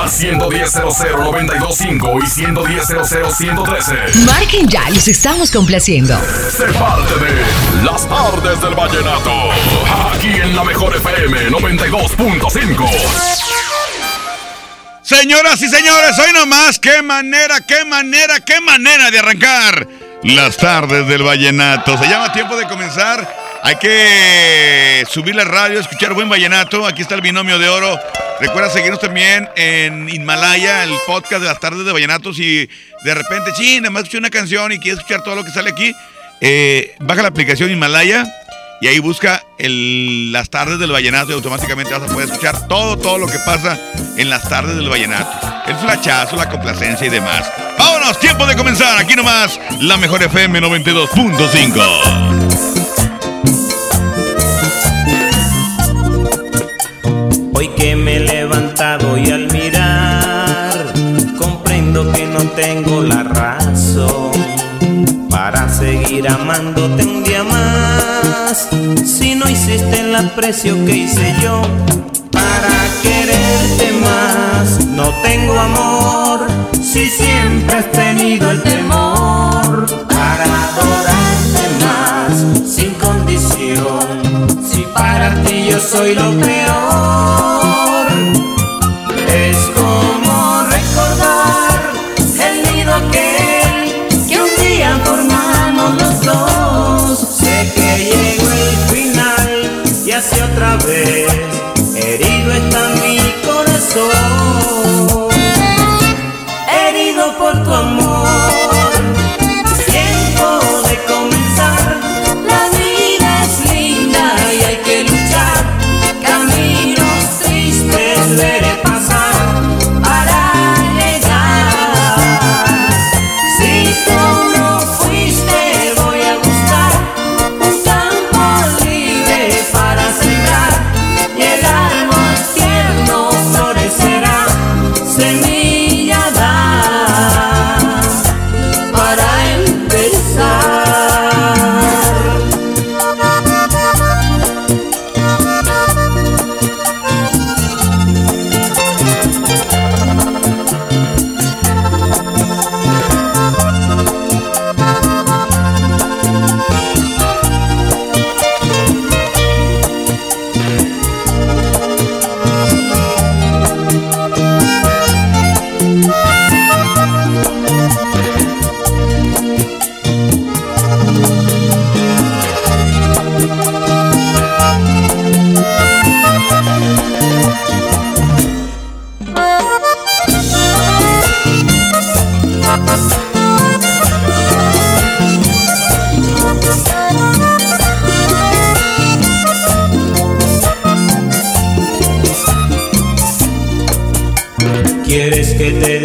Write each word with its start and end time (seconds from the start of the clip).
Al 0.00 0.10
110 0.10 0.74
925 0.74 2.18
y 2.22 2.26
110 2.26 2.86
113 3.36 3.94
Marquen 4.24 4.68
ya, 4.68 4.88
los 4.90 5.08
estamos 5.08 5.50
complaciendo. 5.50 6.18
Se 6.50 6.64
parte 6.74 7.14
de 7.14 7.84
Las 7.84 8.08
tardes 8.08 8.60
del 8.60 8.74
vallenato. 8.74 9.32
Aquí 10.14 10.28
en 10.28 10.54
la 10.54 10.64
mejor 10.64 10.94
FM 10.96 11.50
92.5. 11.50 12.88
Señoras 15.02 15.62
y 15.62 15.68
señores, 15.68 16.18
hoy 16.18 16.32
nomás, 16.32 16.78
qué 16.78 17.02
manera, 17.02 17.60
qué 17.66 17.84
manera, 17.84 18.40
qué 18.40 18.60
manera 18.60 19.10
de 19.10 19.18
arrancar 19.18 19.88
las 20.22 20.56
tardes 20.56 21.06
del 21.06 21.22
vallenato. 21.22 21.96
Se 21.96 22.08
llama 22.08 22.32
tiempo 22.32 22.56
de 22.56 22.66
comenzar. 22.66 23.26
Hay 23.62 23.76
que 23.76 25.04
subir 25.08 25.34
la 25.34 25.44
radio, 25.44 25.80
escuchar 25.80 26.14
buen 26.14 26.28
vallenato. 26.28 26.86
Aquí 26.86 27.02
está 27.02 27.14
el 27.14 27.22
binomio 27.22 27.58
de 27.58 27.68
oro. 27.68 27.98
Recuerda 28.40 28.70
seguirnos 28.70 29.00
también 29.00 29.48
en 29.56 30.08
Himalaya, 30.08 30.84
el 30.84 30.92
podcast 31.06 31.42
de 31.42 31.48
las 31.48 31.58
tardes 31.58 31.84
de 31.84 31.92
vallenato. 31.92 32.32
Si 32.32 32.68
de 33.04 33.14
repente, 33.14 33.50
sí, 33.56 33.80
nada 33.80 33.90
más 33.90 34.04
escuché 34.04 34.18
una 34.18 34.30
canción 34.30 34.72
y 34.72 34.78
quieres 34.78 34.98
escuchar 34.98 35.22
todo 35.22 35.34
lo 35.34 35.44
que 35.44 35.50
sale 35.50 35.70
aquí, 35.70 35.92
eh, 36.40 36.94
baja 37.00 37.22
la 37.22 37.28
aplicación 37.28 37.70
Himalaya 37.70 38.24
y 38.80 38.86
ahí 38.86 39.00
busca 39.00 39.42
las 39.58 40.50
tardes 40.50 40.78
del 40.78 40.92
vallenato 40.92 41.32
y 41.32 41.34
automáticamente 41.34 41.92
vas 41.92 42.08
a 42.08 42.14
poder 42.14 42.28
escuchar 42.28 42.68
todo, 42.68 42.96
todo 42.96 43.18
lo 43.18 43.26
que 43.26 43.40
pasa 43.40 43.76
en 44.16 44.30
las 44.30 44.48
tardes 44.48 44.76
del 44.76 44.88
vallenato. 44.88 45.28
El 45.66 45.74
flachazo, 45.76 46.36
la 46.36 46.48
complacencia 46.48 47.06
y 47.06 47.10
demás. 47.10 47.50
Vámonos, 47.76 48.20
tiempo 48.20 48.46
de 48.46 48.54
comenzar. 48.54 48.98
Aquí 48.98 49.16
nomás, 49.16 49.58
la 49.80 49.96
mejor 49.96 50.22
FM 50.22 50.60
92.5. 50.60 52.87
y 58.96 59.30
al 59.30 59.52
mirar 59.52 60.94
comprendo 61.36 62.10
que 62.10 62.24
no 62.26 62.40
tengo 62.56 63.02
la 63.02 63.22
razón 63.22 64.32
para 65.28 65.68
seguir 65.68 66.26
amándote 66.26 67.04
un 67.04 67.22
día 67.22 67.44
más. 67.44 68.70
Si 69.04 69.34
no 69.34 69.46
hiciste 69.46 70.00
el 70.00 70.14
aprecio 70.16 70.74
que 70.86 70.96
hice 70.96 71.34
yo 71.42 71.60
para 72.30 72.72
quererte 73.02 73.92
más, 74.00 74.86
no 74.86 75.10
tengo 75.22 75.58
amor. 75.58 76.46
Si 76.72 77.10
siempre 77.10 77.76
has 77.76 77.92
tenido 77.92 78.50
el 78.50 78.62
temor 78.62 79.84
para 80.08 80.44
adorarte 80.64 81.64
más, 81.84 82.74
sin 82.74 82.94
condición. 82.94 84.46
Si 84.66 84.80
para 84.94 85.34
ti 85.42 85.66
yo 85.70 85.78
soy 85.78 86.14
lo 86.14 86.30
peor, 86.40 87.47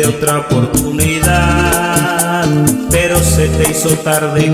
otra 0.05 0.39
oportunidad, 0.39 2.47
pero 2.89 3.19
se 3.19 3.49
te 3.49 3.71
hizo 3.71 3.89
tarde. 3.97 4.45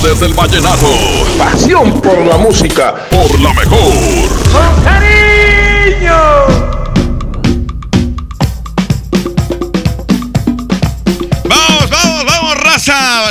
Tardes 0.00 0.20
del 0.20 0.34
vallenato. 0.34 0.86
Pasión 1.36 2.00
por 2.00 2.24
la 2.24 2.36
música. 2.36 2.94
Por 3.10 3.40
la 3.40 3.52
mejor. 3.54 5.17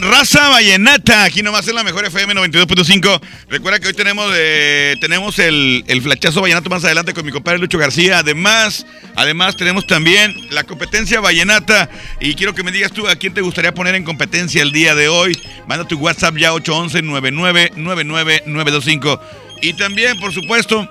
Raza, 0.01 0.49
vallenata. 0.49 1.23
Aquí 1.23 1.41
nomás 1.41 1.67
en 1.67 1.75
la 1.75 1.83
mejor 1.83 2.05
FM 2.05 2.35
92.5. 2.35 3.21
Recuerda 3.49 3.79
que 3.79 3.87
hoy 3.87 3.93
tenemos, 3.93 4.31
eh, 4.35 4.95
tenemos 4.99 5.39
el, 5.39 5.83
el 5.87 6.01
flachazo 6.01 6.41
vallenato 6.41 6.69
más 6.69 6.83
adelante 6.83 7.13
con 7.13 7.25
mi 7.25 7.31
compadre 7.31 7.59
Lucho 7.59 7.77
García. 7.77 8.19
Además, 8.19 8.85
además 9.15 9.55
tenemos 9.55 9.87
también 9.87 10.35
la 10.51 10.63
competencia 10.63 11.19
vallenata. 11.19 11.89
Y 12.19 12.35
quiero 12.35 12.53
que 12.53 12.63
me 12.63 12.71
digas 12.71 12.91
tú 12.91 13.07
a 13.07 13.15
quién 13.15 13.33
te 13.33 13.41
gustaría 13.41 13.73
poner 13.73 13.95
en 13.95 14.03
competencia 14.03 14.61
el 14.61 14.71
día 14.71 14.95
de 14.95 15.07
hoy. 15.07 15.39
Manda 15.67 15.87
tu 15.87 15.97
WhatsApp 15.97 16.35
ya 16.37 16.53
811-999925. 16.53 19.19
Y 19.61 19.73
también, 19.73 20.19
por 20.19 20.33
supuesto, 20.33 20.89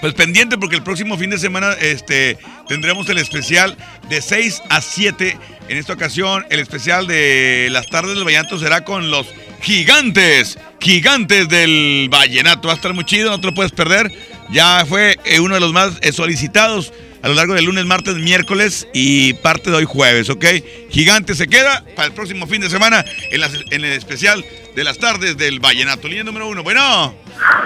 pues 0.00 0.14
pendiente 0.14 0.58
porque 0.58 0.76
el 0.76 0.82
próximo 0.82 1.16
fin 1.16 1.30
de 1.30 1.38
semana 1.38 1.72
este, 1.80 2.38
tendremos 2.68 3.08
el 3.08 3.18
especial 3.18 3.76
de 4.08 4.20
6 4.20 4.62
a 4.68 4.80
7. 4.80 5.38
En 5.68 5.78
esta 5.78 5.94
ocasión, 5.94 6.44
el 6.50 6.60
especial 6.60 7.06
de 7.06 7.68
las 7.70 7.86
tardes 7.86 8.14
del 8.14 8.24
vallenato 8.24 8.58
será 8.58 8.84
con 8.84 9.10
los 9.10 9.26
gigantes, 9.62 10.58
gigantes 10.80 11.48
del 11.48 12.08
vallenato. 12.10 12.68
Va 12.68 12.74
a 12.74 12.76
estar 12.76 12.92
muy 12.92 13.04
chido, 13.04 13.30
no 13.30 13.40
te 13.40 13.46
lo 13.46 13.54
puedes 13.54 13.72
perder. 13.72 14.12
Ya 14.50 14.84
fue 14.86 15.18
eh, 15.24 15.40
uno 15.40 15.54
de 15.54 15.60
los 15.60 15.72
más 15.72 15.92
eh, 16.02 16.12
solicitados 16.12 16.92
a 17.24 17.28
lo 17.28 17.34
largo 17.34 17.54
del 17.54 17.64
lunes, 17.64 17.86
martes, 17.86 18.16
miércoles 18.16 18.86
y 18.92 19.32
parte 19.32 19.70
de 19.70 19.76
hoy 19.76 19.86
jueves, 19.86 20.28
¿ok? 20.28 20.44
Gigante 20.90 21.34
se 21.34 21.48
queda 21.48 21.82
para 21.96 22.08
el 22.08 22.12
próximo 22.12 22.46
fin 22.46 22.60
de 22.60 22.68
semana 22.68 23.02
en, 23.30 23.42
el 23.70 23.84
especial 23.86 24.44
de 24.74 24.84
las 24.84 24.98
tardes 24.98 25.36
del 25.36 25.60
vallenato. 25.60 26.08
Línea 26.08 26.24
número 26.24 26.48
uno. 26.48 26.62
Bueno, 26.62 27.14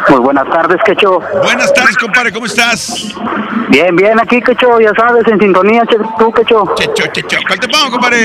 Muy 0.08 0.18
buenas 0.20 0.48
tardes, 0.50 0.78
Quecho. 0.84 1.20
buenas 1.42 1.72
tardes, 1.74 1.96
compadre, 1.98 2.32
¿cómo 2.32 2.46
estás? 2.46 3.14
Bien, 3.68 3.94
bien, 3.96 4.18
aquí, 4.20 4.40
Quecho, 4.40 4.80
ya 4.80 4.92
sabes, 4.96 5.26
en 5.28 5.38
sintonía, 5.38 5.82
che- 5.86 5.96
tú, 6.18 6.32
Quecho. 6.32 6.64
Checho, 6.76 7.04
checho. 7.12 7.38
¿Cuál 7.46 7.60
te 7.60 7.68
pongo, 7.68 7.90
compadre? 7.92 8.18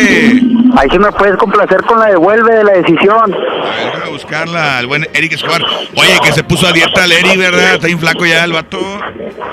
Ahí 0.78 0.90
sí 0.90 0.98
me 1.00 1.12
puedes 1.12 1.36
complacer 1.38 1.82
con 1.84 2.00
la 2.00 2.08
devuelve 2.08 2.56
de 2.56 2.64
la 2.64 2.72
decisión. 2.74 3.34
A 3.34 3.76
ver, 3.76 3.86
déjame 3.94 4.10
buscarla, 4.12 4.80
el 4.80 4.88
buen 4.88 5.08
Eric 5.14 5.34
Escobar. 5.34 5.62
Oye, 5.96 6.18
que 6.24 6.32
se 6.32 6.44
puso 6.44 6.68
a 6.68 6.72
dieta 6.72 7.04
el 7.06 7.12
Eric, 7.12 7.38
¿verdad? 7.38 7.74
Está 7.76 7.88
bien 7.88 8.00
flaco 8.00 8.26
ya 8.26 8.44
el 8.44 8.54
vato. 8.54 8.80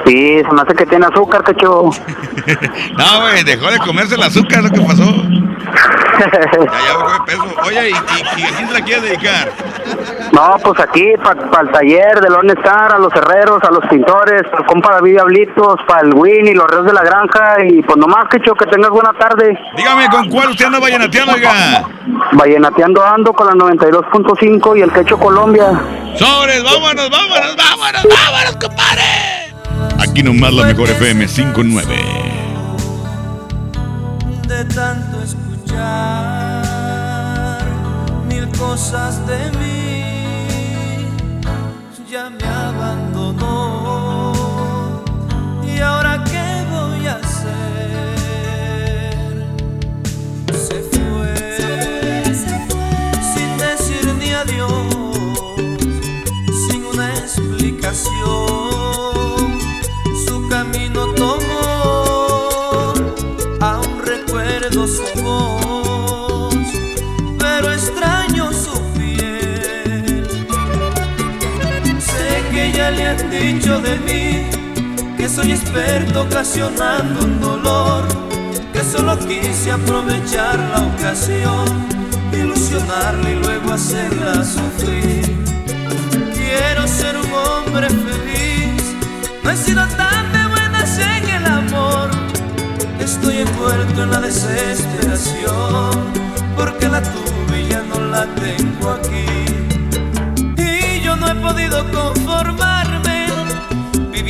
Sí, 0.07 0.39
se 0.39 0.53
me 0.55 0.63
hace 0.63 0.75
que 0.75 0.87
tiene 0.87 1.07
azúcar, 1.07 1.43
Quecho. 1.45 1.91
No, 2.97 3.21
güey, 3.23 3.45
dejó 3.45 3.71
de 3.71 3.79
comerse 3.79 4.15
el 4.15 4.23
azúcar, 4.23 4.63
lo 4.63 4.71
que 4.71 4.81
pasó. 4.81 5.05
Ya, 6.21 6.29
ya 6.87 6.97
bajó 6.99 7.13
de 7.13 7.21
peso. 7.33 7.45
Oye, 7.65 7.91
¿y, 7.91 7.93
y, 7.93 8.41
y 8.41 8.45
a 8.45 8.51
quién 8.55 8.69
se 8.69 8.75
la 8.75 8.81
quieres 8.85 9.03
no, 10.33 10.57
pues 10.63 10.81
aquí, 10.81 11.13
para 11.23 11.63
el 11.63 11.71
taller 11.71 12.21
de 12.21 12.31
Lone 12.31 12.53
Star, 12.55 12.95
a 12.95 12.99
los 12.99 13.13
herreros, 13.15 13.63
a 13.63 13.71
los 13.71 13.85
pintores, 13.87 14.43
al 14.57 14.67
compa 14.67 14.95
David 14.95 15.13
Diablitos, 15.13 15.81
para 15.87 16.07
el 16.07 16.15
Winnie, 16.15 16.55
los 16.55 16.67
reos 16.69 16.87
de 16.87 16.93
la 16.93 17.03
granja, 17.03 17.65
y 17.65 17.83
pues 17.83 17.97
nomás, 17.97 18.29
Quecho, 18.31 18.55
que 18.55 18.67
tengas 18.67 18.91
buena 18.91 19.13
tarde. 19.13 19.59
Dígame, 19.77 20.09
¿con 20.09 20.29
cuál 20.29 20.51
usted 20.51 20.67
anda 20.67 20.79
vallenateando, 20.79 21.35
oiga? 21.35 21.89
Vallenateando 22.33 23.05
ando 23.05 23.33
con 23.33 23.47
la 23.47 23.53
92.5 23.55 24.79
y 24.79 24.83
el 24.83 24.93
Quecho 24.93 25.19
Colombia. 25.19 25.67
Sobres, 26.17 26.63
vámonos, 26.63 27.11
vámonos, 27.11 27.57
vámonos, 27.57 28.05
vámonos, 28.05 28.57
compadre. 28.57 29.51
Aquí 30.01 30.23
nomás 30.23 30.53
la 30.53 30.67
mejor 30.67 30.89
FM 30.91 31.29
59. 31.29 32.31
de 34.51 34.65
tanto 34.75 35.23
escuchar 35.23 36.30
cosas 38.61 39.27
de 39.27 39.51
mí, 39.59 40.05
ya 42.11 42.29
me 42.29 42.45
abandonó. 42.45 44.33
¿Y 45.65 45.81
ahora 45.81 46.23
qué 46.31 46.67
voy 46.71 47.07
a 47.07 47.15
hacer? 47.15 47.47
Se 50.53 50.83
fue, 50.93 51.35
sin 53.33 53.51
decir 53.57 54.05
ni 54.19 54.31
adiós, 54.33 54.85
sin 56.69 56.85
una 56.85 57.09
explicación. 57.15 58.90
Dicho 73.17 73.81
de 73.81 73.97
mí 73.99 74.47
que 75.17 75.29
soy 75.29 75.53
experto 75.53 76.23
ocasionando 76.23 77.25
un 77.25 77.41
dolor, 77.41 78.05
que 78.73 78.83
solo 78.83 79.19
quise 79.19 79.73
aprovechar 79.73 80.59
la 80.59 80.83
ocasión, 80.83 81.67
ilusionarla 82.33 83.31
y 83.31 83.35
luego 83.35 83.73
hacerla 83.73 84.45
sufrir. 84.45 85.37
Quiero 86.35 86.87
ser 86.87 87.17
un 87.17 87.33
hombre 87.33 87.89
feliz, 87.89 88.83
no 89.43 89.51
he 89.51 89.57
sido 89.57 89.87
tan 89.89 90.33
de 90.33 90.47
buenas 90.47 90.99
en 90.99 91.29
el 91.29 91.47
amor. 91.47 92.11
Estoy 92.99 93.39
envuelto 93.39 94.05
en 94.05 94.11
la 94.11 94.21
desesperación 94.21 95.91
porque 96.57 96.89
la 96.89 97.03
tuve 97.03 97.63
y 97.63 97.69
ya 97.69 97.83
no 97.83 98.01
la 98.07 98.27
tengo 98.37 98.91
aquí. 98.91 99.27
Y 100.57 101.01
yo 101.01 101.17
no 101.17 101.29
he 101.29 101.35
podido 101.35 101.85
conformarme 101.91 102.80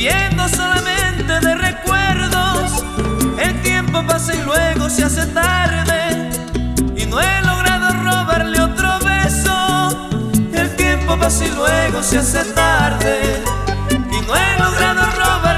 viviendo 0.01 0.49
solamente 0.49 1.39
de 1.41 1.55
recuerdos. 1.55 2.83
El 3.37 3.61
tiempo 3.61 4.03
pasa 4.07 4.33
y 4.33 4.41
luego 4.41 4.89
se 4.89 5.03
hace 5.03 5.27
tarde 5.27 6.31
y 6.95 7.05
no 7.05 7.21
he 7.21 7.41
logrado 7.41 7.93
robarle 8.01 8.59
otro 8.61 8.97
beso. 9.05 10.09
El 10.53 10.75
tiempo 10.75 11.19
pasa 11.19 11.45
y 11.45 11.51
luego 11.51 12.01
se 12.01 12.17
hace 12.17 12.43
tarde 12.45 13.43
y 13.89 14.25
no 14.25 14.35
he 14.35 14.57
logrado 14.57 15.05
robarle 15.05 15.50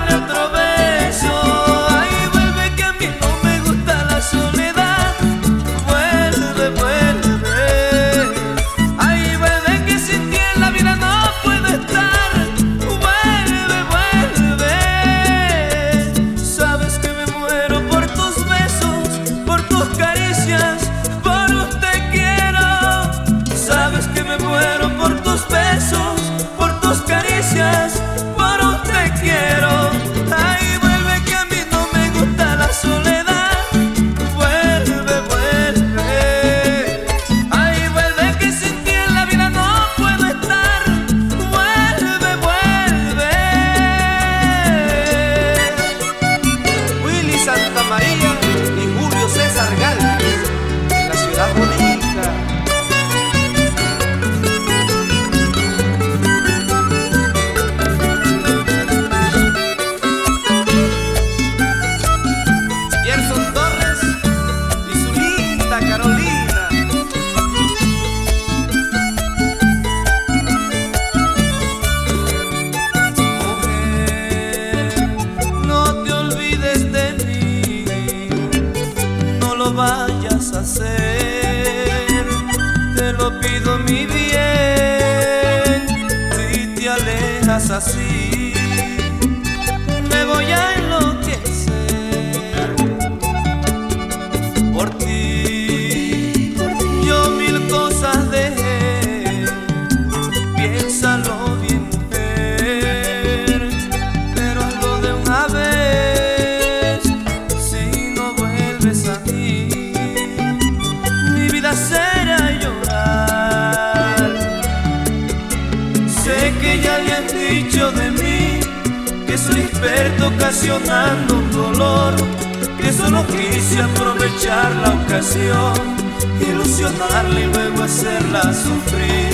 hacerla 128.33 128.53
sufrir. 128.53 129.29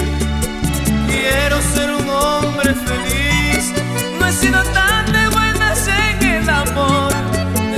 Quiero 1.08 1.62
ser 1.74 1.89
un 1.91 2.10
hombre 2.10 2.74
feliz, 2.74 3.74
no 4.20 4.27
he 4.27 4.32
sido 4.32 4.62
tan 4.74 5.06
de 5.12 5.27
buenas 5.29 5.88
en 5.88 6.24
el 6.24 6.50
amor, 6.50 7.12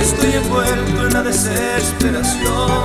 estoy 0.00 0.32
envuelto 0.32 1.06
en 1.06 1.12
la 1.12 1.22
desesperación, 1.22 2.81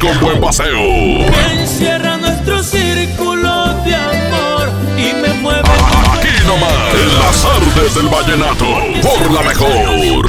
Con 0.00 0.20
buen 0.20 0.40
paseo. 0.40 0.78
Encierra 1.52 2.16
nuestro 2.18 2.62
círculo 2.62 3.74
de 3.84 3.96
amor 3.96 4.70
y 4.96 5.12
me 5.14 5.34
mueve. 5.34 5.68
Aquí 6.14 6.28
nomás, 6.46 6.94
en 6.94 7.18
las 7.18 7.44
artes 7.44 7.94
del 7.96 8.08
vallenato, 8.08 8.66
por 9.02 9.32
la 9.32 9.42
mejor. 9.42 10.26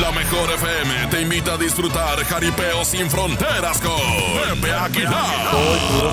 La 0.00 0.10
mejor 0.10 0.50
FM 0.50 1.06
te 1.10 1.20
invita 1.20 1.52
a 1.52 1.56
disfrutar 1.58 2.24
jaripeo 2.24 2.84
sin 2.84 3.08
fronteras 3.08 3.80
con 3.80 4.60
Pepe 4.60 4.72
Aguilar. 4.72 5.50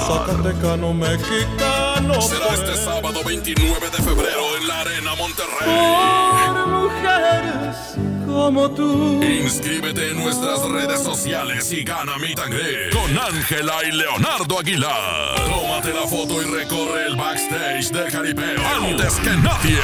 Zacatecano 0.07 0.93
mexicano. 0.93 2.21
Será 2.21 2.53
este 2.53 2.75
sábado 2.75 3.21
29 3.25 3.89
de 3.89 3.97
febrero 3.97 4.57
en 4.59 4.67
la 4.67 4.81
Arena 4.81 5.15
Monterrey. 5.15 6.45
Por 6.45 6.67
mujeres 6.67 8.10
como 8.31 8.69
tú. 8.71 9.21
Inscríbete 9.23 10.11
en 10.11 10.23
nuestras 10.23 10.61
redes 10.69 11.01
sociales 11.01 11.71
y 11.71 11.83
gana 11.83 12.17
mi 12.17 12.33
tangre 12.33 12.89
con 12.91 13.17
Ángela 13.17 13.73
y 13.87 13.91
Leonardo 13.91 14.59
Aguilar. 14.59 15.35
Tómate 15.35 15.93
la 15.93 16.07
foto 16.07 16.41
y 16.41 16.45
recorre 16.45 17.07
el 17.07 17.15
backstage 17.15 17.91
del 17.91 18.09
jaripeo 18.11 18.61
antes 18.81 19.15
que 19.15 19.29
nadie. 19.31 19.79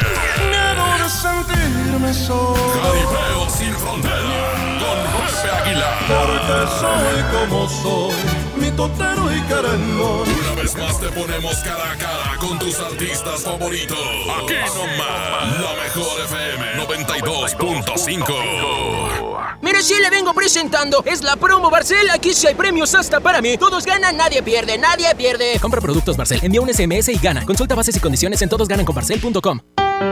Miedo 0.49 0.85
de 1.03 1.09
sentirme 1.09 2.13
solo. 2.13 2.55
Jaripeo 2.81 3.49
sin 3.49 3.73
frontera 3.75 4.77
con 4.79 4.97
Pepe 5.17 5.51
Aguilar. 5.51 5.97
Porque 6.07 6.57
soy 6.79 7.47
como 7.47 7.69
soy, 7.69 8.15
mi 8.55 8.71
totero 8.71 9.33
y 9.35 9.41
querendón. 9.41 10.46
Vez 10.67 10.75
más 10.75 10.99
te 10.99 11.07
ponemos 11.07 11.55
cara 11.59 11.93
a 11.93 11.95
cara 11.95 12.35
con 12.41 12.59
tus 12.59 12.77
artistas 12.77 13.41
favoritos. 13.41 13.97
Aquí 13.97 14.53
nomás, 14.75 15.61
la 15.61 15.73
mejor 15.81 16.19
FM 16.25 16.83
92.5. 16.83 19.61
Mire, 19.61 19.81
si 19.81 19.97
le 19.97 20.09
vengo 20.09 20.33
presentando, 20.33 21.01
es 21.05 21.23
la 21.23 21.37
promo 21.37 21.69
Barcel. 21.69 22.09
Aquí 22.09 22.33
sí 22.33 22.47
hay 22.47 22.55
premios 22.55 22.93
hasta 22.95 23.21
para 23.21 23.41
mí. 23.41 23.57
Todos 23.57 23.85
ganan, 23.85 24.17
nadie 24.17 24.43
pierde, 24.43 24.77
nadie 24.77 25.07
pierde. 25.15 25.57
Compra 25.61 25.79
productos 25.79 26.17
Barcel, 26.17 26.41
envía 26.43 26.59
un 26.59 26.67
SMS 26.67 27.07
y 27.07 27.17
gana. 27.17 27.45
Consulta 27.45 27.73
bases 27.73 27.95
y 27.95 28.01
condiciones 28.01 28.41
en 28.41 28.49
todosgananconbarcel.com. 28.49 29.61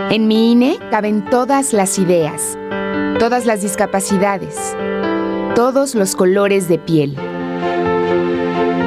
En 0.09 0.29
mi 0.29 0.53
INE 0.53 0.79
caben 0.89 1.29
todas 1.29 1.73
las 1.73 1.99
ideas, 1.99 2.57
todas 3.19 3.45
las 3.45 3.61
discapacidades, 3.61 4.55
todos 5.53 5.95
los 5.95 6.15
colores 6.15 6.69
de 6.69 6.79
piel. 6.79 7.17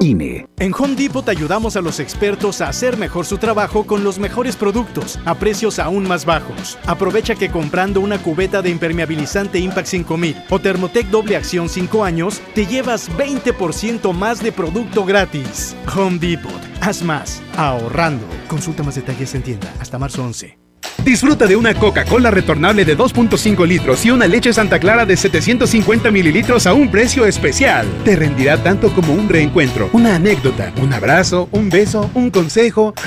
En 0.00 0.72
Home 0.78 0.94
Depot 0.94 1.24
te 1.24 1.32
ayudamos 1.32 1.76
a 1.76 1.80
los 1.80 1.98
expertos 1.98 2.60
a 2.60 2.68
hacer 2.68 2.96
mejor 2.96 3.26
su 3.26 3.36
trabajo 3.38 3.84
con 3.84 4.04
los 4.04 4.18
mejores 4.18 4.54
productos 4.54 5.18
a 5.24 5.34
precios 5.34 5.78
aún 5.78 6.06
más 6.06 6.24
bajos. 6.24 6.78
Aprovecha 6.86 7.34
que 7.34 7.50
comprando 7.50 8.00
una 8.00 8.18
cubeta 8.18 8.62
de 8.62 8.70
impermeabilizante 8.70 9.58
Impact 9.58 9.88
5000 9.88 10.36
o 10.50 10.58
Thermotec 10.60 11.06
doble 11.08 11.36
acción 11.36 11.68
5 11.68 12.04
años, 12.04 12.40
te 12.54 12.66
llevas 12.66 13.10
20% 13.10 14.12
más 14.12 14.40
de 14.40 14.52
producto 14.52 15.04
gratis. 15.04 15.74
Home 15.96 16.18
Depot. 16.18 16.52
Haz 16.80 17.02
más. 17.02 17.42
Ahorrando. 17.56 18.26
Consulta 18.46 18.84
más 18.84 18.94
detalles 18.94 19.34
en 19.34 19.42
tienda 19.42 19.72
hasta 19.80 19.98
marzo 19.98 20.22
11. 20.22 20.57
Disfruta 21.08 21.46
de 21.46 21.56
una 21.56 21.72
Coca-Cola 21.72 22.30
retornable 22.30 22.84
de 22.84 22.94
2.5 22.94 23.66
litros 23.66 24.04
y 24.04 24.10
una 24.10 24.26
leche 24.26 24.52
Santa 24.52 24.78
Clara 24.78 25.06
de 25.06 25.16
750 25.16 26.10
mililitros 26.10 26.66
a 26.66 26.74
un 26.74 26.90
precio 26.90 27.24
especial. 27.24 27.86
Te 28.04 28.14
rendirá 28.14 28.62
tanto 28.62 28.92
como 28.92 29.14
un 29.14 29.26
reencuentro, 29.26 29.88
una 29.94 30.16
anécdota, 30.16 30.70
un 30.82 30.92
abrazo, 30.92 31.48
un 31.50 31.70
beso, 31.70 32.10
un 32.12 32.30
consejo. 32.30 32.92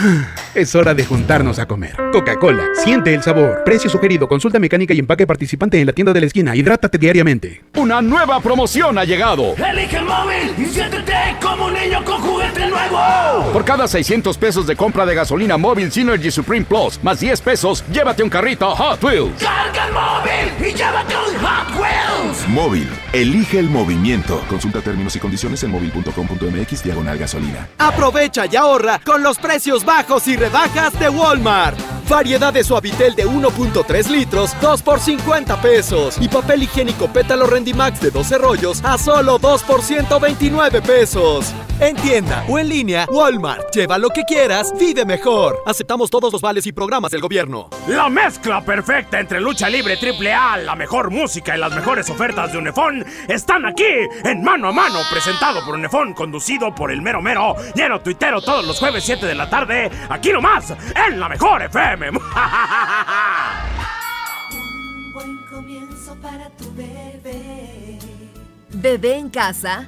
Es 0.53 0.75
hora 0.75 0.93
de 0.93 1.05
juntarnos 1.05 1.59
a 1.59 1.65
comer. 1.65 1.95
Coca-Cola, 2.11 2.65
siente 2.83 3.13
el 3.13 3.23
sabor. 3.23 3.63
Precio 3.63 3.89
sugerido, 3.89 4.27
consulta 4.27 4.59
mecánica 4.59 4.93
y 4.93 4.99
empaque 4.99 5.25
participante 5.25 5.79
en 5.79 5.87
la 5.87 5.93
tienda 5.93 6.11
de 6.11 6.19
la 6.19 6.25
esquina. 6.25 6.53
Hidrátate 6.53 6.97
diariamente. 6.97 7.61
Una 7.77 8.01
nueva 8.01 8.41
promoción 8.41 8.97
ha 8.97 9.05
llegado. 9.05 9.55
Elige 9.55 9.95
el 9.95 10.03
móvil 10.03 10.53
y 10.57 10.65
siéntete 10.65 11.13
como 11.41 11.67
un 11.67 11.73
niño 11.73 12.03
con 12.03 12.19
juguete 12.19 12.67
nuevo. 12.67 13.51
Por 13.53 13.63
cada 13.63 13.87
600 13.87 14.37
pesos 14.37 14.67
de 14.67 14.75
compra 14.75 15.05
de 15.05 15.15
gasolina 15.15 15.55
móvil 15.55 15.89
Synergy 15.89 16.31
Supreme 16.31 16.65
Plus, 16.65 16.99
más 17.01 17.21
10 17.21 17.39
pesos, 17.39 17.85
llévate 17.91 18.23
un 18.23 18.29
carrito 18.29 18.69
Hot 18.69 19.03
Wheels. 19.03 19.43
Carga 19.43 19.87
el 19.87 19.93
móvil 19.93 20.67
y 20.67 20.73
llévate 20.73 21.15
un 21.15 21.35
Hot 21.43 21.75
Wheels. 21.75 22.20
Móvil, 22.51 22.89
elige 23.13 23.59
el 23.59 23.69
movimiento. 23.69 24.43
Consulta 24.49 24.81
términos 24.81 25.15
y 25.15 25.19
condiciones 25.19 25.63
en 25.63 25.71
móvil.com.mx 25.71 26.83
diagonal 26.83 27.17
gasolina. 27.17 27.69
Aprovecha 27.77 28.45
y 28.45 28.57
ahorra 28.57 28.99
con 28.99 29.23
los 29.23 29.37
precios 29.37 29.85
bajos 29.85 30.27
y 30.27 30.35
rebajas 30.35 30.99
de 30.99 31.07
Walmart. 31.07 31.79
Variedad 32.09 32.51
de 32.51 32.65
Suavitel 32.65 33.15
de 33.15 33.25
1.3 33.25 34.09
litros, 34.09 34.53
2 34.61 34.81
por 34.81 34.99
50 34.99 35.61
pesos. 35.61 36.17
Y 36.19 36.27
papel 36.27 36.63
higiénico 36.63 37.07
pétalo 37.07 37.47
Rendimax 37.47 38.01
de 38.01 38.11
12 38.11 38.37
rollos 38.37 38.83
a 38.83 38.97
solo 38.97 39.39
2 39.39 39.63
por 39.63 39.81
129 39.81 40.81
pesos. 40.81 41.53
En 41.79 41.95
tienda 41.95 42.43
o 42.49 42.59
en 42.59 42.67
línea, 42.67 43.07
Walmart. 43.09 43.73
Lleva 43.73 43.97
lo 43.97 44.09
que 44.09 44.23
quieras, 44.23 44.73
vive 44.77 45.05
mejor. 45.05 45.63
Aceptamos 45.65 46.09
todos 46.09 46.33
los 46.33 46.41
vales 46.41 46.67
y 46.67 46.73
programas 46.73 47.11
del 47.11 47.21
gobierno. 47.21 47.69
La 47.87 48.09
mezcla 48.09 48.61
perfecta 48.61 49.19
entre 49.19 49.39
lucha 49.39 49.69
libre 49.69 49.95
triple 49.95 50.33
A, 50.33 50.57
la 50.57 50.75
mejor 50.75 51.11
música 51.11 51.55
y 51.55 51.59
las 51.59 51.73
mejores 51.73 52.09
ofertas 52.09 52.40
de 52.49 52.57
Unefón 52.57 53.05
están 53.27 53.65
aquí 53.65 53.83
en 54.23 54.41
Mano 54.41 54.69
a 54.69 54.71
Mano, 54.71 54.99
presentado 55.11 55.63
por 55.63 55.75
Unefón, 55.75 56.13
conducido 56.13 56.73
por 56.73 56.91
el 56.91 57.01
mero 57.01 57.21
mero, 57.21 57.55
lleno 57.75 58.01
tuitero 58.01 58.41
todos 58.41 58.65
los 58.65 58.79
jueves 58.79 59.03
7 59.03 59.25
de 59.25 59.35
la 59.35 59.47
tarde, 59.49 59.91
aquí 60.09 60.31
nomás, 60.31 60.73
en 61.07 61.19
la 61.19 61.29
mejor 61.29 61.61
FM. 61.63 62.11
Buen 65.13 65.37
comienzo 65.51 66.15
para 66.21 66.49
tu 66.51 66.73
bebé. 66.73 67.99
Bebé 68.73 69.17
en 69.17 69.29
casa 69.29 69.87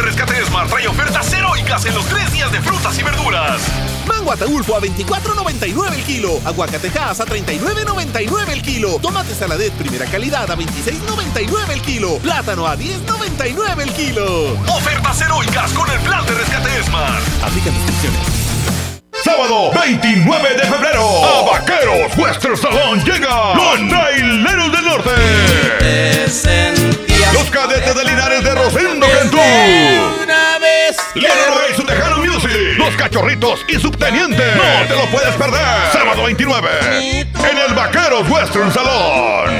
De 0.00 0.06
rescate 0.06 0.32
de 0.32 0.46
Smart 0.46 0.70
trae 0.70 0.88
ofertas 0.88 1.30
heroicas 1.30 1.84
en 1.84 1.94
los 1.94 2.06
tres 2.06 2.32
días 2.32 2.50
de 2.50 2.58
frutas 2.62 2.98
y 2.98 3.02
verduras. 3.02 3.60
Mango 4.06 4.32
Ataulfo 4.32 4.74
a 4.74 4.80
24.99 4.80 5.92
el 5.92 6.02
kilo. 6.04 6.40
Aguacatejas 6.46 7.20
a 7.20 7.26
39.99 7.26 8.48
el 8.48 8.62
kilo. 8.62 8.98
Tomate 9.02 9.34
saladet 9.34 9.74
primera 9.74 10.06
calidad 10.06 10.50
a 10.50 10.56
26.99 10.56 11.70
el 11.70 11.82
kilo. 11.82 12.16
Plátano 12.16 12.66
a 12.66 12.78
10.99 12.78 13.82
el 13.82 13.92
kilo. 13.92 14.52
Ofertas 14.74 15.20
heroicas 15.20 15.70
con 15.74 15.90
el 15.90 15.98
plan 16.00 16.24
de 16.24 16.32
rescate 16.32 16.82
Smart. 16.84 17.22
Aplican 17.44 17.74
descripciones. 17.74 18.20
Sábado 19.22 19.70
29 19.84 20.54
de 20.54 20.62
febrero, 20.62 21.24
a 21.26 21.42
Vaqueros 21.50 22.16
Western 22.16 22.56
Salón 22.56 23.04
llega 23.04 23.54
los 23.54 23.88
Traileros 23.90 24.72
del 24.72 24.84
Norte. 24.86 25.10
Los 27.34 27.50
cadetes 27.50 27.94
de 27.94 28.04
Linares 28.04 28.42
de 28.42 28.54
Rosendo. 28.54 28.99
Una 30.22 30.58
vez. 30.58 30.96
Su 31.76 31.84
Tejano 31.84 32.18
Music. 32.18 32.50
Los 32.76 32.94
cachorritos 32.96 33.64
y 33.68 33.74
subteniente. 33.74 34.42
No 34.56 34.86
te 34.88 34.96
lo 34.96 35.10
puedes 35.10 35.34
perder. 35.36 35.92
Sábado 35.92 36.24
29 36.24 36.68
en 37.00 37.58
el 37.68 37.74
Vaqueros 37.74 38.28
Western 38.28 38.72
Salón. 38.72 39.50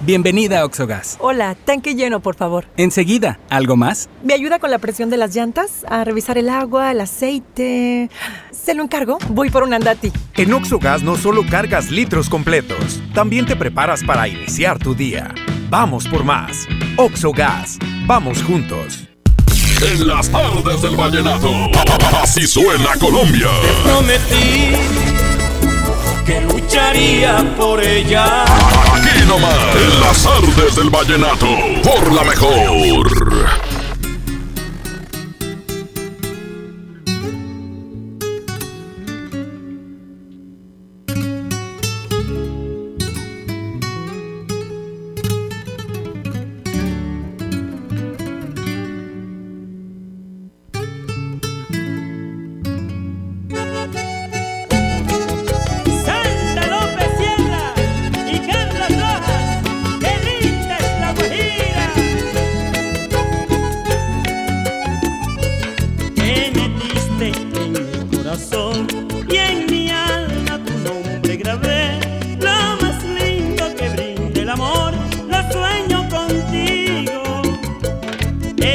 Bienvenida 0.00 0.60
a 0.60 0.64
Oxogas. 0.66 1.16
Hola, 1.18 1.54
tanque 1.54 1.94
lleno, 1.94 2.20
por 2.20 2.34
favor. 2.34 2.66
Enseguida, 2.76 3.38
¿algo 3.48 3.76
más? 3.76 4.10
¿Me 4.22 4.34
ayuda 4.34 4.58
con 4.58 4.70
la 4.70 4.78
presión 4.78 5.08
de 5.08 5.16
las 5.16 5.34
llantas? 5.34 5.86
A 5.88 6.04
revisar 6.04 6.36
el 6.36 6.50
agua, 6.50 6.90
el 6.92 7.00
aceite. 7.00 8.10
¿Se 8.50 8.74
lo 8.74 8.82
encargo? 8.82 9.16
Voy 9.30 9.48
por 9.48 9.62
un 9.62 9.72
andati. 9.72 10.12
En 10.34 10.52
Oxogas 10.52 11.02
no 11.02 11.16
solo 11.16 11.42
cargas 11.48 11.90
litros 11.90 12.28
completos, 12.28 13.00
también 13.14 13.46
te 13.46 13.56
preparas 13.56 14.04
para 14.04 14.28
iniciar 14.28 14.78
tu 14.78 14.94
día. 14.94 15.32
Vamos 15.68 16.06
por 16.06 16.24
más. 16.24 16.66
Oxogas. 16.96 17.78
Vamos 18.06 18.42
juntos. 18.42 19.04
En 19.82 20.06
las 20.06 20.28
tardes 20.30 20.82
del 20.82 20.96
vallenato. 20.96 21.50
Así 22.22 22.46
suena 22.46 22.94
Colombia. 22.98 23.48
Te 23.62 23.88
prometí 23.88 24.76
que 26.24 26.40
lucharía 26.42 27.44
por 27.56 27.82
ella. 27.82 28.44
Aquí 28.44 29.26
nomás. 29.26 29.54
En 29.76 30.00
las 30.00 30.22
tardes 30.22 30.76
del 30.76 30.90
vallenato. 30.90 31.46
Por 31.82 32.12
la 32.12 32.24
mejor. 32.24 33.63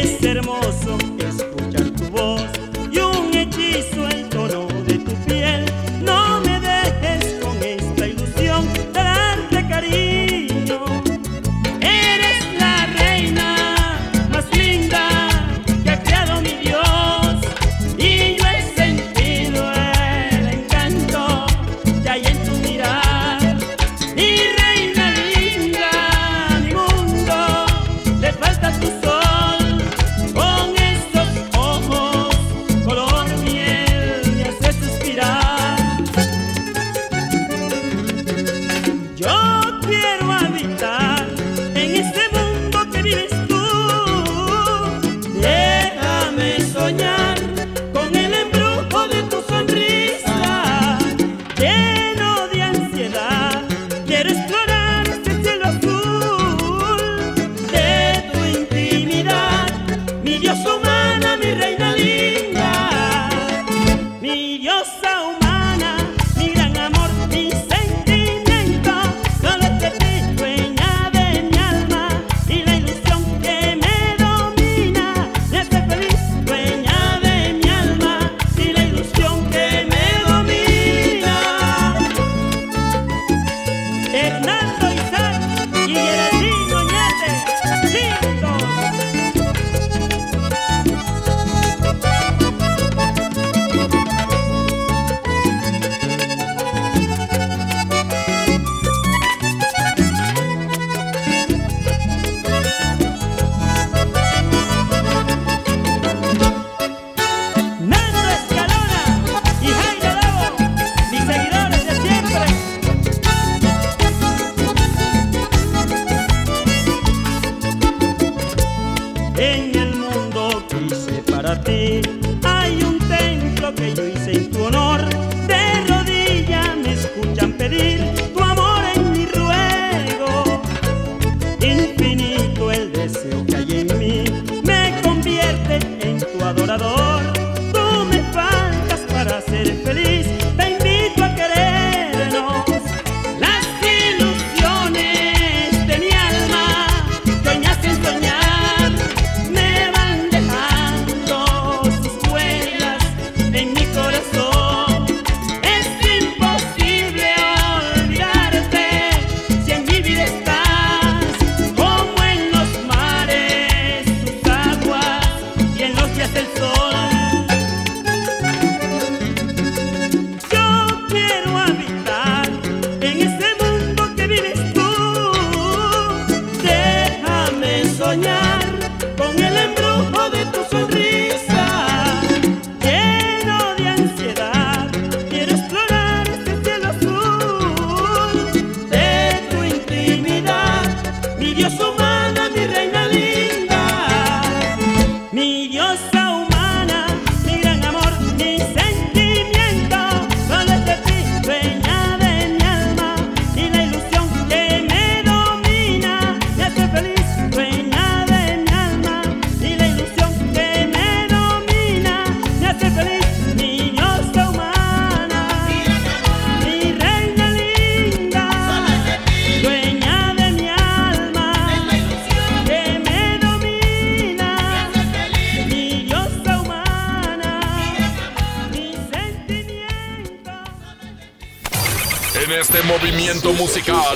Es 0.01 0.23
hermoso 0.23 0.97
escuchar 1.19 1.89
tu 1.91 2.09
voz 2.11 2.58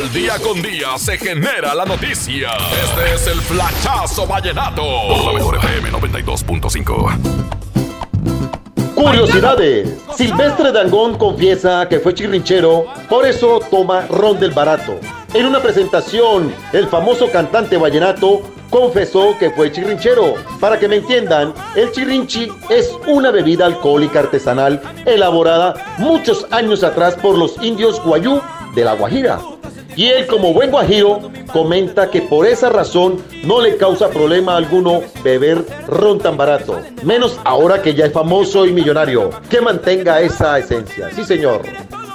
musical, 0.03 0.13
día 0.13 0.39
con 0.39 0.61
día, 0.61 0.97
se 0.97 1.17
genera 1.17 1.73
la 1.75 1.85
noticia. 1.85 2.51
Este 2.83 3.13
es 3.13 3.27
el 3.27 3.39
Flachazo 3.41 4.27
Vallenato. 4.27 4.83
Por 5.07 5.25
la 5.25 5.33
mejor 5.33 5.55
FM 5.57 5.91
92.5. 5.91 7.17
Curiosidades. 8.95 9.89
Silvestre 10.15 10.71
Dangón 10.71 11.17
confiesa 11.17 11.87
que 11.89 11.99
fue 11.99 12.13
chirrinchero, 12.13 12.85
por 13.09 13.25
eso 13.25 13.59
toma 13.69 14.07
ron 14.07 14.39
del 14.39 14.51
barato. 14.51 14.99
En 15.33 15.45
una 15.45 15.59
presentación, 15.61 16.53
el 16.71 16.87
famoso 16.87 17.29
cantante 17.31 17.75
vallenato 17.77 18.43
confesó 18.69 19.35
que 19.37 19.49
fue 19.51 19.71
chirrinchero. 19.71 20.35
Para 20.59 20.79
que 20.79 20.87
me 20.87 20.97
entiendan, 20.97 21.53
el 21.75 21.91
chirrinchi 21.91 22.47
es 22.69 22.91
una 23.07 23.31
bebida 23.31 23.65
alcohólica 23.65 24.19
artesanal 24.19 24.81
elaborada 25.05 25.95
muchos 25.97 26.45
años 26.51 26.83
atrás 26.83 27.15
por 27.15 27.37
los 27.37 27.61
indios 27.61 28.01
guayú 28.03 28.41
de 28.75 28.83
la 28.83 28.93
Guajira. 28.93 29.39
Y 29.95 30.07
él, 30.07 30.25
como 30.27 30.53
buen 30.53 30.71
guajiro, 30.71 31.31
comenta 31.51 32.09
que 32.09 32.21
por 32.21 32.47
esa 32.47 32.69
razón 32.69 33.23
no 33.43 33.61
le 33.61 33.77
causa 33.77 34.09
problema 34.09 34.57
alguno 34.57 35.01
beber 35.23 35.63
ron 35.87 36.19
tan 36.19 36.35
barato. 36.35 36.81
Menos 37.03 37.39
ahora 37.43 37.81
que 37.81 37.93
ya 37.93 38.05
es 38.05 38.13
famoso 38.13 38.65
y 38.65 38.71
millonario. 38.71 39.29
Que 39.49 39.61
mantenga 39.61 40.21
esa 40.21 40.57
esencia. 40.57 41.11
Sí, 41.11 41.23
señor. 41.23 41.61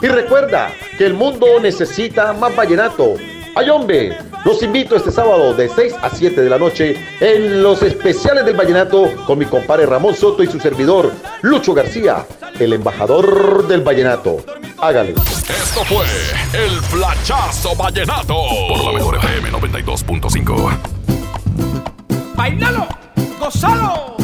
Y 0.03 0.07
recuerda 0.07 0.71
que 0.97 1.07
el 1.07 1.15
mundo 1.15 1.47
necesita 1.61 2.33
más 2.33 2.55
vallenato. 2.55 3.15
¡Ay, 3.55 3.71
hombre! 3.71 4.17
Los 4.45 4.63
invito 4.63 4.97
este 4.97 5.11
sábado 5.11 5.53
de 5.55 5.69
6 5.69 5.95
a 6.01 6.11
7 6.11 6.41
de 6.41 6.51
la 6.51 6.59
noche 6.59 6.97
en 7.21 7.63
los 7.63 7.83
especiales 7.83 8.45
del 8.45 8.57
Vallenato 8.57 9.11
con 9.27 9.39
mi 9.39 9.45
compadre 9.45 9.87
Ramón 9.87 10.15
Soto 10.15 10.43
y 10.43 10.47
su 10.47 10.59
servidor 10.61 11.13
Lucho 11.43 11.75
García, 11.75 12.27
el 12.59 12.73
embajador 12.73 13.67
del 13.67 13.83
Vallenato. 13.83 14.39
Hágale. 14.79 15.11
Esto 15.11 15.85
fue 15.85 16.07
el 16.53 16.71
Flachazo 16.83 17.75
Vallenato. 17.75 18.35
Por 18.69 18.85
la 18.85 18.93
mejor 18.93 19.17
FM 19.17 19.51
92.5. 19.51 20.79
¡Bailalo! 22.35 22.87
¡Gozalo! 23.41 24.17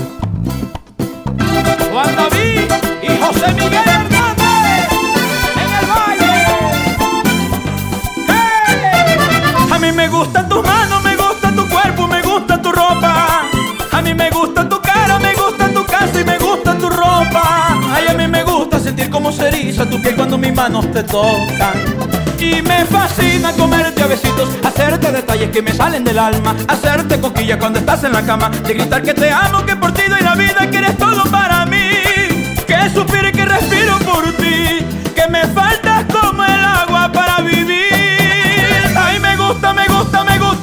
Juan 1.92 2.16
David 2.16 2.72
y 3.03 3.22
José 3.22 3.53
Miguel 3.53 4.13
manos 20.64 20.90
te 20.92 21.03
tocan. 21.03 21.77
Y 22.38 22.62
me 22.62 22.87
fascina 22.87 23.53
comerte 23.53 24.03
a 24.03 24.07
besitos, 24.07 24.48
hacerte 24.64 25.12
detalles 25.12 25.50
que 25.50 25.61
me 25.61 25.72
salen 25.72 26.05
del 26.05 26.18
alma, 26.18 26.57
hacerte 26.68 27.20
coquilla 27.20 27.59
cuando 27.59 27.81
estás 27.81 28.03
en 28.05 28.12
la 28.12 28.22
cama, 28.22 28.48
de 28.48 28.72
gritar 28.72 29.03
que 29.03 29.12
te 29.12 29.31
amo, 29.31 29.62
que 29.66 29.77
por 29.77 29.92
ti 29.92 30.05
doy 30.09 30.22
la 30.22 30.35
vida, 30.35 30.70
que 30.70 30.79
eres 30.79 30.96
todo 30.96 31.22
para 31.31 31.66
mí, 31.66 31.90
que 32.66 32.77
suspiro 32.94 33.29
y 33.29 33.33
que 33.33 33.44
respiro 33.44 33.98
por 34.11 34.24
ti, 34.42 34.87
que 35.14 35.29
me 35.29 35.42
faltas 35.48 36.07
como 36.11 36.42
el 36.42 36.64
agua 36.83 37.12
para 37.12 37.42
vivir. 37.42 37.85
Ay, 38.96 39.20
me 39.20 39.37
gusta, 39.37 39.74
me 39.74 39.87
gusta, 39.87 40.24
me 40.24 40.38
gusta, 40.38 40.54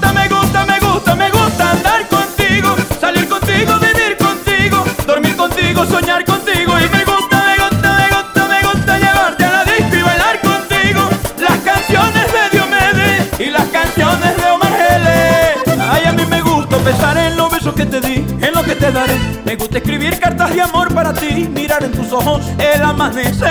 pensar 16.92 17.18
en 17.18 17.38
los 17.38 17.50
besos 17.50 17.74
que 17.74 17.86
te 17.86 18.02
di, 18.02 18.16
en 18.16 18.54
lo 18.54 18.64
que 18.64 18.76
te 18.76 18.92
daré. 18.92 19.18
Me 19.46 19.56
gusta 19.56 19.78
escribir 19.78 20.20
cartas 20.20 20.54
de 20.54 20.62
amor 20.62 20.94
para 20.94 21.14
ti, 21.14 21.48
mirar 21.50 21.84
en 21.86 21.92
tus 21.94 22.12
ojos 22.12 22.46
el 22.58 22.82
amanecer. 22.82 23.50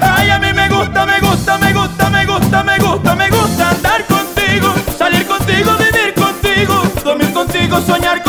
Ay, 0.00 0.30
a 0.30 0.38
mí 0.38 0.52
me 0.54 0.68
gusta, 0.70 1.04
me 1.04 1.20
gusta, 1.20 1.58
me 1.58 1.74
gusta, 1.74 2.08
me 2.08 2.24
gusta, 2.24 2.62
me 2.62 2.78
gusta, 2.78 3.14
me 3.14 3.28
gusta 3.28 3.70
andar 3.70 4.04
contigo, 4.06 4.74
salir 4.96 5.26
contigo, 5.26 5.72
vivir 5.76 6.14
contigo, 6.14 6.82
dormir 7.04 7.32
contigo, 7.34 7.80
soñar 7.82 8.22
contigo 8.22 8.25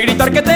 de 0.00 0.06
gritar 0.06 0.30
que 0.30 0.40
te 0.40 0.49